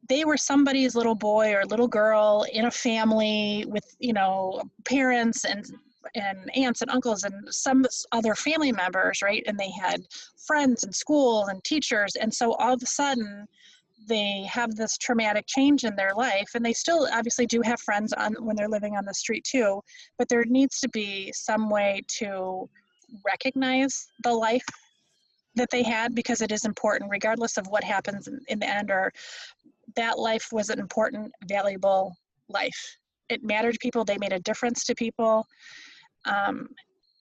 they 0.08 0.24
were 0.24 0.36
somebody's 0.36 0.94
little 0.94 1.14
boy 1.14 1.54
or 1.54 1.64
little 1.64 1.88
girl 1.88 2.46
in 2.52 2.66
a 2.66 2.70
family 2.70 3.64
with, 3.68 3.84
you 3.98 4.12
know, 4.12 4.62
parents 4.84 5.44
and 5.44 5.66
and 6.16 6.50
aunts 6.56 6.82
and 6.82 6.90
uncles 6.90 7.22
and 7.22 7.32
some 7.54 7.86
other 8.10 8.34
family 8.34 8.72
members, 8.72 9.22
right? 9.22 9.44
And 9.46 9.56
they 9.56 9.70
had 9.70 10.02
friends 10.46 10.82
and 10.82 10.94
school 10.94 11.46
and 11.46 11.62
teachers. 11.62 12.16
And 12.16 12.34
so 12.34 12.54
all 12.54 12.74
of 12.74 12.82
a 12.82 12.86
sudden, 12.86 13.46
they 14.06 14.42
have 14.50 14.74
this 14.74 14.96
traumatic 14.98 15.46
change 15.46 15.84
in 15.84 15.94
their 15.96 16.14
life 16.14 16.50
and 16.54 16.64
they 16.64 16.72
still 16.72 17.08
obviously 17.12 17.46
do 17.46 17.60
have 17.62 17.80
friends 17.80 18.12
on 18.12 18.34
when 18.40 18.56
they're 18.56 18.68
living 18.68 18.96
on 18.96 19.04
the 19.04 19.14
street 19.14 19.44
too 19.44 19.80
but 20.18 20.28
there 20.28 20.44
needs 20.44 20.80
to 20.80 20.88
be 20.88 21.32
some 21.32 21.70
way 21.70 22.02
to 22.08 22.68
recognize 23.24 24.08
the 24.24 24.32
life 24.32 24.64
that 25.54 25.68
they 25.70 25.82
had 25.82 26.14
because 26.14 26.40
it 26.40 26.50
is 26.50 26.64
important 26.64 27.10
regardless 27.10 27.56
of 27.56 27.66
what 27.68 27.84
happens 27.84 28.26
in, 28.26 28.40
in 28.48 28.58
the 28.58 28.68
end 28.68 28.90
or 28.90 29.12
that 29.96 30.18
life 30.18 30.48
was 30.52 30.70
an 30.70 30.78
important 30.78 31.32
valuable 31.46 32.14
life 32.48 32.96
it 33.28 33.42
mattered 33.42 33.72
to 33.72 33.78
people 33.78 34.04
they 34.04 34.18
made 34.18 34.32
a 34.32 34.40
difference 34.40 34.84
to 34.84 34.94
people 34.94 35.46
um, 36.24 36.68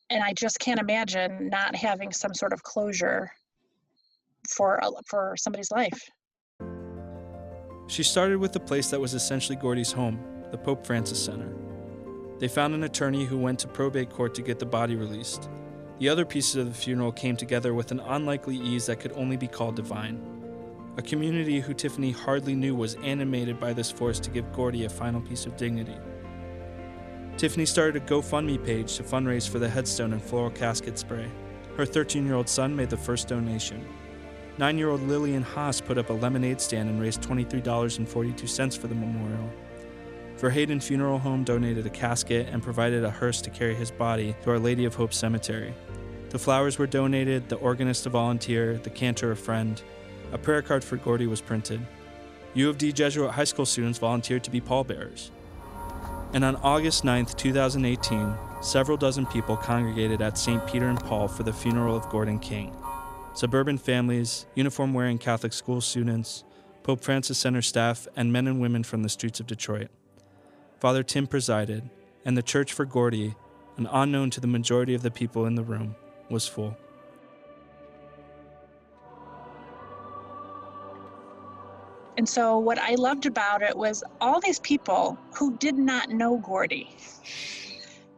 and 0.09 0.23
i 0.23 0.33
just 0.33 0.59
can't 0.59 0.79
imagine 0.79 1.49
not 1.49 1.75
having 1.75 2.11
some 2.11 2.33
sort 2.33 2.53
of 2.53 2.61
closure 2.63 3.31
for 4.49 4.79
for 5.07 5.35
somebody's 5.37 5.71
life 5.71 6.09
She 7.87 8.03
started 8.03 8.37
with 8.37 8.53
the 8.53 8.59
place 8.59 8.89
that 8.91 9.01
was 9.01 9.13
essentially 9.13 9.57
Gordy's 9.57 9.91
home, 9.91 10.17
the 10.49 10.57
Pope 10.57 10.85
Francis 10.85 11.21
Center. 11.25 11.53
They 12.39 12.47
found 12.47 12.73
an 12.73 12.85
attorney 12.85 13.25
who 13.25 13.37
went 13.37 13.59
to 13.59 13.67
probate 13.67 14.09
court 14.09 14.33
to 14.35 14.41
get 14.41 14.59
the 14.59 14.65
body 14.65 14.95
released. 14.95 15.49
The 15.99 16.07
other 16.07 16.25
pieces 16.25 16.55
of 16.55 16.67
the 16.67 16.73
funeral 16.73 17.11
came 17.11 17.35
together 17.35 17.73
with 17.73 17.91
an 17.91 17.99
unlikely 17.99 18.55
ease 18.55 18.85
that 18.85 19.01
could 19.01 19.11
only 19.11 19.35
be 19.35 19.47
called 19.47 19.75
divine. 19.75 20.40
A 20.97 21.01
community 21.01 21.61
who 21.61 21.73
Tiffany 21.73 22.11
hardly 22.11 22.53
knew 22.53 22.75
was 22.75 22.95
animated 22.95 23.59
by 23.59 23.71
this 23.71 23.89
force 23.89 24.19
to 24.19 24.29
give 24.29 24.51
Gordy 24.51 24.83
a 24.83 24.89
final 24.89 25.21
piece 25.21 25.45
of 25.45 25.55
dignity. 25.55 25.95
Tiffany 27.37 27.65
started 27.65 28.03
a 28.03 28.05
GoFundMe 28.05 28.63
page 28.63 28.97
to 28.97 29.03
fundraise 29.03 29.47
for 29.47 29.57
the 29.57 29.69
headstone 29.69 30.11
and 30.11 30.21
floral 30.21 30.51
casket 30.51 30.99
spray. 30.99 31.31
Her 31.77 31.85
13 31.85 32.25
year 32.25 32.35
old 32.35 32.49
son 32.49 32.75
made 32.75 32.89
the 32.89 32.97
first 32.97 33.29
donation. 33.29 33.87
Nine 34.57 34.77
year 34.77 34.89
old 34.89 35.01
Lillian 35.03 35.43
Haas 35.43 35.79
put 35.79 35.97
up 35.97 36.09
a 36.09 36.13
lemonade 36.13 36.59
stand 36.59 36.89
and 36.89 36.99
raised 36.99 37.21
$23.42 37.21 38.77
for 38.77 38.87
the 38.87 38.95
memorial. 38.95 39.49
Verheyden 40.37 40.83
Funeral 40.83 41.19
Home 41.19 41.45
donated 41.45 41.85
a 41.85 41.89
casket 41.89 42.49
and 42.51 42.61
provided 42.61 43.05
a 43.05 43.09
hearse 43.09 43.41
to 43.41 43.49
carry 43.49 43.75
his 43.75 43.91
body 43.91 44.35
to 44.43 44.49
Our 44.49 44.59
Lady 44.59 44.83
of 44.83 44.95
Hope 44.95 45.13
Cemetery. 45.13 45.73
The 46.29 46.39
flowers 46.39 46.77
were 46.77 46.87
donated, 46.87 47.47
the 47.47 47.55
organist 47.57 48.05
a 48.05 48.09
volunteer, 48.09 48.77
the 48.77 48.89
cantor 48.89 49.31
a 49.31 49.35
friend. 49.37 49.81
A 50.31 50.37
prayer 50.37 50.61
card 50.61 50.83
for 50.83 50.95
Gordy 50.97 51.27
was 51.27 51.41
printed. 51.41 51.81
U 52.53 52.69
of 52.69 52.77
D 52.77 52.91
Jesuit 52.91 53.31
high 53.31 53.43
school 53.43 53.65
students 53.65 53.99
volunteered 53.99 54.43
to 54.45 54.51
be 54.51 54.61
pallbearers. 54.61 55.31
And 56.33 56.45
on 56.45 56.55
August 56.57 57.03
9, 57.03 57.25
2018, 57.25 58.35
several 58.61 58.97
dozen 58.97 59.25
people 59.25 59.57
congregated 59.57 60.21
at 60.21 60.37
St. 60.37 60.65
Peter 60.67 60.87
and 60.87 60.99
Paul 60.99 61.27
for 61.27 61.43
the 61.43 61.51
funeral 61.51 61.95
of 61.95 62.07
Gordon 62.09 62.39
King. 62.39 62.75
Suburban 63.33 63.77
families, 63.77 64.45
uniform 64.55 64.93
wearing 64.93 65.17
Catholic 65.17 65.51
school 65.51 65.81
students, 65.81 66.45
Pope 66.83 67.01
Francis 67.01 67.37
Center 67.37 67.61
staff, 67.61 68.07
and 68.15 68.31
men 68.31 68.47
and 68.47 68.61
women 68.61 68.83
from 68.83 69.03
the 69.03 69.09
streets 69.09 69.39
of 69.39 69.47
Detroit. 69.47 69.89
Father 70.79 71.03
Tim 71.03 71.27
presided, 71.27 71.89
and 72.25 72.37
the 72.37 72.41
church 72.41 72.71
for 72.73 72.85
Gordy, 72.85 73.35
an 73.77 73.87
unknown 73.91 74.29
to 74.31 74.41
the 74.41 74.47
majority 74.47 74.93
of 74.93 75.01
the 75.01 75.11
people 75.11 75.45
in 75.45 75.55
the 75.55 75.63
room, 75.63 75.95
was 76.29 76.47
full. 76.47 76.77
And 82.17 82.27
so, 82.27 82.57
what 82.59 82.77
I 82.77 82.95
loved 82.95 83.25
about 83.25 83.61
it 83.61 83.75
was 83.75 84.03
all 84.19 84.39
these 84.39 84.59
people 84.59 85.17
who 85.33 85.57
did 85.57 85.77
not 85.77 86.09
know 86.09 86.37
Gordy 86.37 86.95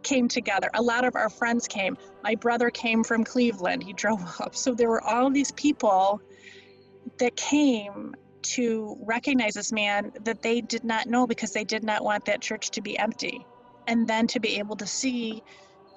came 0.02 0.28
together. 0.28 0.70
A 0.74 0.82
lot 0.82 1.06
of 1.06 1.16
our 1.16 1.30
friends 1.30 1.68
came. 1.68 1.98
My 2.24 2.36
brother 2.36 2.70
came 2.70 3.04
from 3.04 3.24
Cleveland, 3.24 3.84
he 3.84 3.94
drove 3.94 4.22
up. 4.40 4.56
So, 4.56 4.74
there 4.74 4.90
were 4.90 5.04
all 5.04 5.30
these 5.30 5.52
people 5.52 6.22
that 7.20 7.36
came 7.36 8.16
to 8.42 8.98
recognize 9.02 9.54
this 9.54 9.72
man 9.72 10.12
that 10.24 10.42
they 10.42 10.60
did 10.60 10.84
not 10.84 11.08
know 11.08 11.26
because 11.26 11.52
they 11.52 11.64
did 11.64 11.84
not 11.84 12.04
want 12.04 12.26
that 12.26 12.42
church 12.42 12.72
to 12.72 12.82
be 12.82 12.98
empty. 12.98 13.46
And 13.88 14.08
then 14.08 14.28
to 14.28 14.40
be 14.40 14.60
able 14.60 14.76
to 14.78 14.88
see 14.88 15.44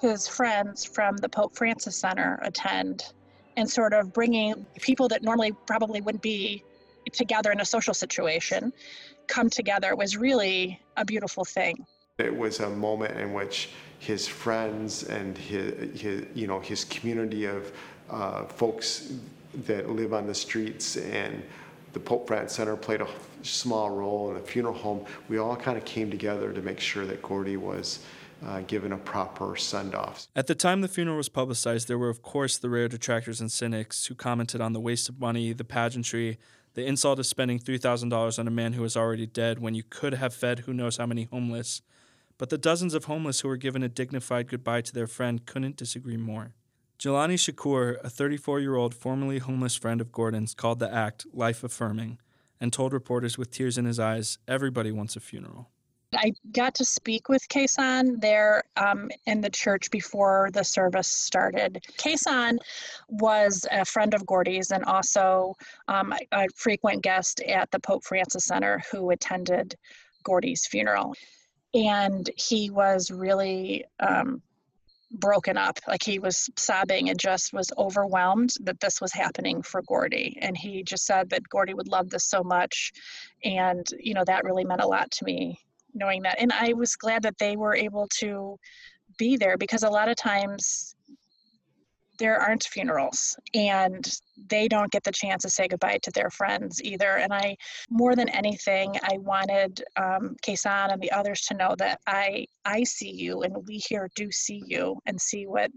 his 0.01 0.27
friends 0.27 0.85
from 0.85 1.17
the 1.17 1.29
Pope 1.29 1.55
Francis 1.55 1.97
Center 1.97 2.39
attend 2.43 3.13
and 3.55 3.69
sort 3.69 3.93
of 3.93 4.13
bringing 4.13 4.65
people 4.81 5.07
that 5.07 5.23
normally 5.23 5.51
probably 5.65 5.99
wouldn't 5.99 6.21
be 6.21 6.63
together 7.13 7.51
in 7.51 7.59
a 7.59 7.65
social 7.65 7.93
situation 7.93 8.73
come 9.27 9.49
together 9.49 9.95
was 9.95 10.17
really 10.17 10.79
a 10.95 11.05
beautiful 11.05 11.45
thing. 11.45 11.85
It 12.17 12.35
was 12.35 12.59
a 12.61 12.69
moment 12.69 13.19
in 13.19 13.33
which 13.33 13.69
his 13.99 14.27
friends 14.27 15.03
and 15.03 15.37
his, 15.37 15.99
his 15.99 16.25
you 16.33 16.47
know, 16.47 16.59
his 16.59 16.85
community 16.85 17.45
of 17.45 17.71
uh, 18.09 18.45
folks 18.45 19.13
that 19.65 19.89
live 19.89 20.13
on 20.13 20.27
the 20.27 20.33
streets 20.33 20.97
and 20.97 21.43
the 21.93 21.99
Pope 21.99 22.27
Francis 22.27 22.57
Center 22.57 22.75
played 22.75 23.01
a 23.01 23.07
small 23.41 23.89
role 23.89 24.29
in 24.29 24.35
the 24.35 24.41
funeral 24.41 24.73
home. 24.73 25.05
We 25.29 25.37
all 25.37 25.55
kind 25.55 25.77
of 25.77 25.85
came 25.85 26.11
together 26.11 26.53
to 26.53 26.61
make 26.61 26.79
sure 26.79 27.05
that 27.05 27.21
Gordy 27.21 27.57
was 27.57 27.99
uh, 28.45 28.61
given 28.61 28.91
a 28.91 28.97
proper 28.97 29.55
send 29.55 29.95
off. 29.95 30.27
At 30.35 30.47
the 30.47 30.55
time 30.55 30.81
the 30.81 30.87
funeral 30.87 31.17
was 31.17 31.29
publicized, 31.29 31.87
there 31.87 31.97
were, 31.97 32.09
of 32.09 32.21
course, 32.21 32.57
the 32.57 32.69
rare 32.69 32.87
detractors 32.87 33.41
and 33.41 33.51
cynics 33.51 34.05
who 34.05 34.15
commented 34.15 34.61
on 34.61 34.73
the 34.73 34.79
waste 34.79 35.09
of 35.09 35.19
money, 35.19 35.53
the 35.53 35.63
pageantry, 35.63 36.37
the 36.77 36.85
insult 36.85 37.17
of 37.17 37.25
spending 37.25 37.57
$3,000 37.57 38.37
on 38.37 38.47
a 38.47 38.51
man 38.51 38.73
who 38.73 38.83
is 38.83 38.95
already 38.95 39.25
dead 39.25 39.57
when 39.57 39.73
you 39.73 39.81
could 39.81 40.13
have 40.13 40.31
fed 40.31 40.59
who 40.59 40.73
knows 40.73 40.97
how 40.97 41.07
many 41.07 41.23
homeless. 41.23 41.81
But 42.37 42.51
the 42.51 42.57
dozens 42.59 42.93
of 42.93 43.05
homeless 43.05 43.39
who 43.39 43.47
were 43.47 43.57
given 43.57 43.81
a 43.81 43.89
dignified 43.89 44.47
goodbye 44.47 44.81
to 44.81 44.93
their 44.93 45.07
friend 45.07 45.43
couldn't 45.43 45.75
disagree 45.75 46.17
more. 46.17 46.53
Jelani 46.99 47.33
Shakur, 47.33 47.97
a 48.03 48.11
34 48.11 48.59
year 48.59 48.75
old 48.75 48.93
formerly 48.93 49.39
homeless 49.39 49.75
friend 49.75 49.99
of 49.99 50.11
Gordon's, 50.11 50.53
called 50.53 50.77
the 50.77 50.93
act 50.93 51.25
life 51.33 51.63
affirming 51.63 52.19
and 52.61 52.71
told 52.71 52.93
reporters 52.93 53.39
with 53.39 53.49
tears 53.49 53.79
in 53.79 53.85
his 53.85 53.99
eyes 53.99 54.37
everybody 54.47 54.91
wants 54.91 55.15
a 55.15 55.19
funeral. 55.19 55.71
I 56.15 56.33
got 56.53 56.75
to 56.75 56.85
speak 56.85 57.27
with 57.27 57.47
Kason 57.49 58.21
there 58.21 58.63
um, 58.77 59.11
in 59.25 59.41
the 59.41 59.49
church 59.49 59.91
before 59.91 60.49
the 60.53 60.63
service 60.63 61.09
started. 61.09 61.83
Kason 61.97 62.59
was 63.09 63.65
a 63.71 63.83
friend 63.83 64.13
of 64.13 64.25
Gordy's 64.25 64.71
and 64.71 64.85
also 64.85 65.55
um, 65.87 66.13
a, 66.31 66.47
frequent 66.55 67.03
guest 67.03 67.41
at 67.41 67.69
the 67.71 67.79
Pope 67.79 68.05
Francis 68.05 68.45
Center 68.45 68.81
who 68.89 69.09
attended 69.11 69.75
Gordy's 70.23 70.65
funeral. 70.65 71.13
And 71.73 72.29
he 72.37 72.69
was 72.69 73.11
really 73.11 73.83
um, 73.99 74.41
broken 75.11 75.57
up. 75.57 75.77
Like 75.89 76.03
he 76.03 76.19
was 76.19 76.49
sobbing 76.55 77.09
and 77.09 77.19
just 77.19 77.51
was 77.51 77.71
overwhelmed 77.77 78.53
that 78.61 78.79
this 78.79 79.01
was 79.01 79.11
happening 79.11 79.61
for 79.61 79.81
Gordy. 79.81 80.37
And 80.41 80.57
he 80.57 80.83
just 80.83 81.05
said 81.05 81.31
that 81.31 81.49
Gordy 81.49 81.73
would 81.73 81.89
love 81.89 82.09
this 82.09 82.23
so 82.23 82.43
much. 82.43 82.93
And, 83.43 83.85
you 83.99 84.13
know, 84.13 84.23
that 84.25 84.45
really 84.45 84.63
meant 84.63 84.81
a 84.81 84.87
lot 84.87 85.11
to 85.11 85.25
me 85.25 85.59
knowing 85.97 86.23
that. 86.23 86.39
And 86.39 86.51
I 86.51 86.73
was 86.73 86.95
glad 86.95 87.23
that 87.23 87.37
they 87.39 87.55
were 87.55 87.75
able 87.75 88.07
to 88.19 88.57
be 89.17 89.37
there 89.37 89.57
because 89.57 89.83
a 89.83 89.89
lot 89.89 90.09
of 90.09 90.15
times 90.15 90.95
there 92.17 92.39
aren't 92.39 92.63
funerals 92.63 93.37
and 93.53 94.19
they 94.49 94.67
don't 94.67 94.91
get 94.91 95.03
the 95.03 95.11
chance 95.11 95.43
to 95.43 95.49
say 95.49 95.67
goodbye 95.67 95.99
to 96.01 96.11
their 96.11 96.29
friends 96.29 96.81
either. 96.81 97.17
And 97.17 97.33
I, 97.33 97.55
more 97.89 98.15
than 98.15 98.29
anything, 98.29 98.95
I 99.03 99.17
wanted 99.17 99.83
um, 99.95 100.35
Kason 100.43 100.91
and 100.91 101.01
the 101.01 101.11
others 101.11 101.41
to 101.41 101.53
know 101.53 101.75
that 101.77 101.99
I, 102.07 102.47
I 102.65 102.83
see 102.83 103.11
you 103.11 103.43
and 103.43 103.55
we 103.67 103.77
here 103.77 104.09
do 104.15 104.31
see 104.31 104.63
you 104.65 104.99
and 105.05 105.19
see 105.19 105.45
what 105.45 105.71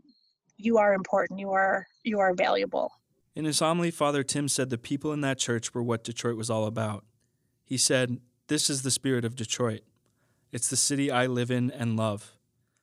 you 0.57 0.79
are 0.79 0.95
important. 0.95 1.41
You 1.41 1.53
are, 1.53 1.87
you 2.05 2.21
are 2.21 2.35
valuable. 2.35 2.91
In 3.35 3.45
his 3.45 3.61
homily, 3.61 3.91
Father 3.91 4.23
Tim 4.23 4.49
said 4.49 4.71
the 4.71 4.79
people 4.79 5.13
in 5.13 5.21
that 5.21 5.39
church 5.39 5.73
were 5.73 5.83
what 5.83 6.05
Detroit 6.05 6.37
was 6.37 6.51
all 6.51 6.67
about. 6.67 7.05
He 7.65 7.77
said, 7.77 8.19
This 8.49 8.69
is 8.69 8.83
the 8.83 8.91
spirit 8.91 9.25
of 9.25 9.37
Detroit. 9.37 9.83
It's 10.53 10.69
the 10.69 10.77
city 10.77 11.13
I 11.13 11.27
live 11.27 11.53
in 11.53 11.71
and 11.71 11.97
love. 11.97 12.33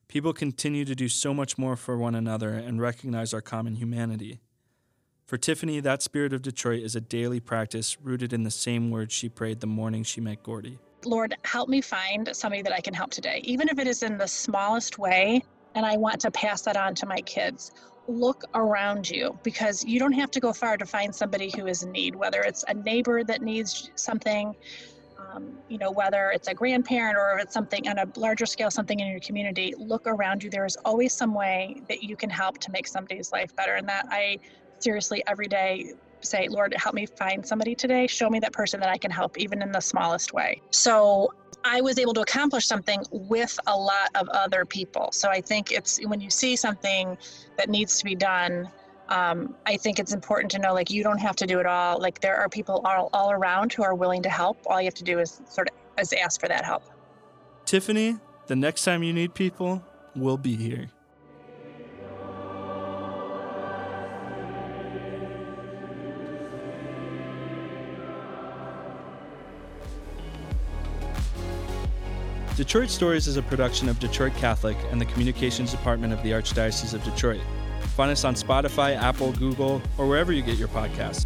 People 0.08 0.32
continue 0.32 0.86
to 0.86 0.96
do 0.96 1.10
so 1.10 1.34
much 1.34 1.58
more 1.58 1.76
for 1.76 1.98
one 1.98 2.16
another 2.16 2.54
and 2.54 2.80
recognize 2.80 3.34
our 3.34 3.42
common 3.42 3.76
humanity. 3.76 4.40
For 5.26 5.38
Tiffany, 5.38 5.82
that 5.82 6.02
spirit 6.02 6.32
of 6.32 6.42
Detroit 6.42 6.82
is 6.82 6.96
a 6.96 7.02
daily 7.02 7.42
practice 7.42 8.00
rooted 8.00 8.32
in 8.32 8.44
the 8.44 8.52
same 8.52 8.90
words 8.90 9.14
she 9.14 9.28
prayed 9.28 9.60
the 9.60 9.68
morning 9.68 10.04
she 10.04 10.22
met 10.22 10.44
Gordy. 10.44 10.80
Lord, 11.04 11.36
help 11.44 11.68
me 11.68 11.82
find 11.82 12.30
somebody 12.32 12.62
that 12.62 12.72
I 12.72 12.80
can 12.80 12.94
help 12.94 13.12
today, 13.12 13.42
even 13.44 13.68
if 13.68 13.78
it 13.80 13.88
is 13.88 14.02
in 14.02 14.18
the 14.18 14.28
smallest 14.28 14.98
way, 14.98 15.44
and 15.76 15.86
I 15.86 15.98
want 15.98 16.22
to 16.22 16.32
pass 16.32 16.62
that 16.62 16.78
on 16.78 16.96
to 16.96 17.06
my 17.06 17.20
kids. 17.20 17.74
Look 18.08 18.46
around 18.56 19.10
you 19.10 19.38
because 19.44 19.84
you 19.84 20.00
don't 20.00 20.14
have 20.14 20.32
to 20.32 20.40
go 20.40 20.54
far 20.54 20.78
to 20.78 20.86
find 20.86 21.14
somebody 21.14 21.52
who 21.54 21.68
is 21.68 21.84
in 21.84 21.92
need, 21.92 22.16
whether 22.16 22.40
it's 22.40 22.64
a 22.70 22.74
neighbor 22.74 23.26
that 23.26 23.42
needs 23.42 23.92
something, 23.96 24.56
um, 25.38 25.58
you 25.70 25.78
know, 25.78 25.92
whether 25.92 26.32
it's 26.32 26.48
a 26.48 26.54
grandparent 26.54 27.18
or 27.18 27.38
if 27.38 27.44
it's 27.44 27.54
something 27.54 27.88
on 27.88 28.00
a 28.00 28.06
larger 28.16 28.46
scale, 28.46 28.72
something 28.72 29.00
in 29.00 29.08
your 29.08 29.20
community. 29.20 29.74
Look 29.78 30.08
around 30.08 30.44
you. 30.44 30.50
There 30.50 30.66
is 30.66 30.76
always 30.86 31.14
some 31.14 31.34
way 31.34 31.82
that 31.88 32.04
you 32.04 32.16
can 32.16 32.30
help 32.30 32.58
to 32.60 32.72
make 32.72 32.88
somebody's 32.88 33.32
life 33.32 33.56
better. 33.56 33.76
And 33.76 33.88
that 33.88 34.06
I 34.10 34.40
seriously 34.80 35.24
every 35.28 35.48
day 35.48 35.94
say, 36.22 36.48
Lord, 36.48 36.74
help 36.76 36.96
me 36.96 37.06
find 37.06 37.46
somebody 37.46 37.76
today. 37.76 38.08
Show 38.08 38.30
me 38.30 38.40
that 38.40 38.54
person 38.54 38.80
that 38.80 38.90
I 38.90 38.98
can 38.98 39.12
help, 39.12 39.38
even 39.38 39.62
in 39.62 39.72
the 39.72 39.80
smallest 39.80 40.34
way. 40.34 40.62
So 40.72 41.34
I 41.64 41.82
was 41.82 42.00
able 42.00 42.14
to 42.16 42.22
accomplish 42.22 42.66
something 42.66 43.04
with 43.12 43.58
a 43.68 43.78
lot 43.78 44.10
of 44.16 44.28
other 44.30 44.66
people. 44.66 45.10
So 45.12 45.30
I 45.30 45.42
think 45.42 45.72
it's 45.72 46.04
when 46.06 46.22
you 46.22 46.30
see 46.30 46.56
something 46.56 47.18
that 47.58 47.70
needs 47.70 47.98
to 48.00 48.06
be 48.06 48.16
done, 48.16 48.70
um, 49.10 49.56
I 49.66 49.78
think 49.78 50.00
it's 50.00 50.14
important 50.14 50.52
to 50.52 50.60
know 50.60 50.74
like 50.74 50.90
you 50.90 51.04
don't 51.04 51.20
have 51.20 51.36
to 51.38 51.48
do 51.48 51.60
it 51.60 51.66
all. 51.66 52.00
Like 52.00 52.22
there 52.22 52.36
are 52.38 52.50
people 52.50 52.82
all, 52.86 53.10
all 53.14 53.32
around 53.32 53.74
who 53.74 53.84
are 53.84 53.96
willing 53.96 54.22
to 54.24 54.30
help. 54.30 54.58
All 54.68 54.82
you 54.82 54.86
have 54.86 54.94
to 54.96 55.04
do 55.04 55.20
is 55.20 55.42
sort 55.50 55.70
of 55.70 55.76
is 56.00 56.14
ask 56.14 56.40
for 56.40 56.48
that 56.48 56.66
help. 56.66 56.84
Tiffany, 57.66 58.18
the 58.48 58.56
next 58.56 58.84
time 58.84 59.04
you 59.04 59.14
need 59.14 59.34
people, 59.34 59.84
we'll 60.16 60.38
be 60.38 60.56
here. 60.56 60.90
Detroit 72.56 72.90
Stories 72.90 73.28
is 73.28 73.38
a 73.38 73.44
production 73.44 73.88
of 73.88 74.00
Detroit 74.00 74.34
Catholic 74.34 74.78
and 74.92 75.00
the 75.00 75.06
Communications 75.06 75.70
Department 75.70 76.12
of 76.12 76.24
the 76.24 76.32
Archdiocese 76.32 76.96
of 76.96 77.04
Detroit. 77.04 77.42
Find 77.98 78.12
us 78.12 78.24
on 78.26 78.36
Spotify, 78.36 78.96
Apple, 78.96 79.32
Google, 79.32 79.82
or 79.98 80.08
wherever 80.08 80.32
you 80.32 80.44
get 80.44 80.60
your 80.60 80.68
podcasts. 80.68 81.26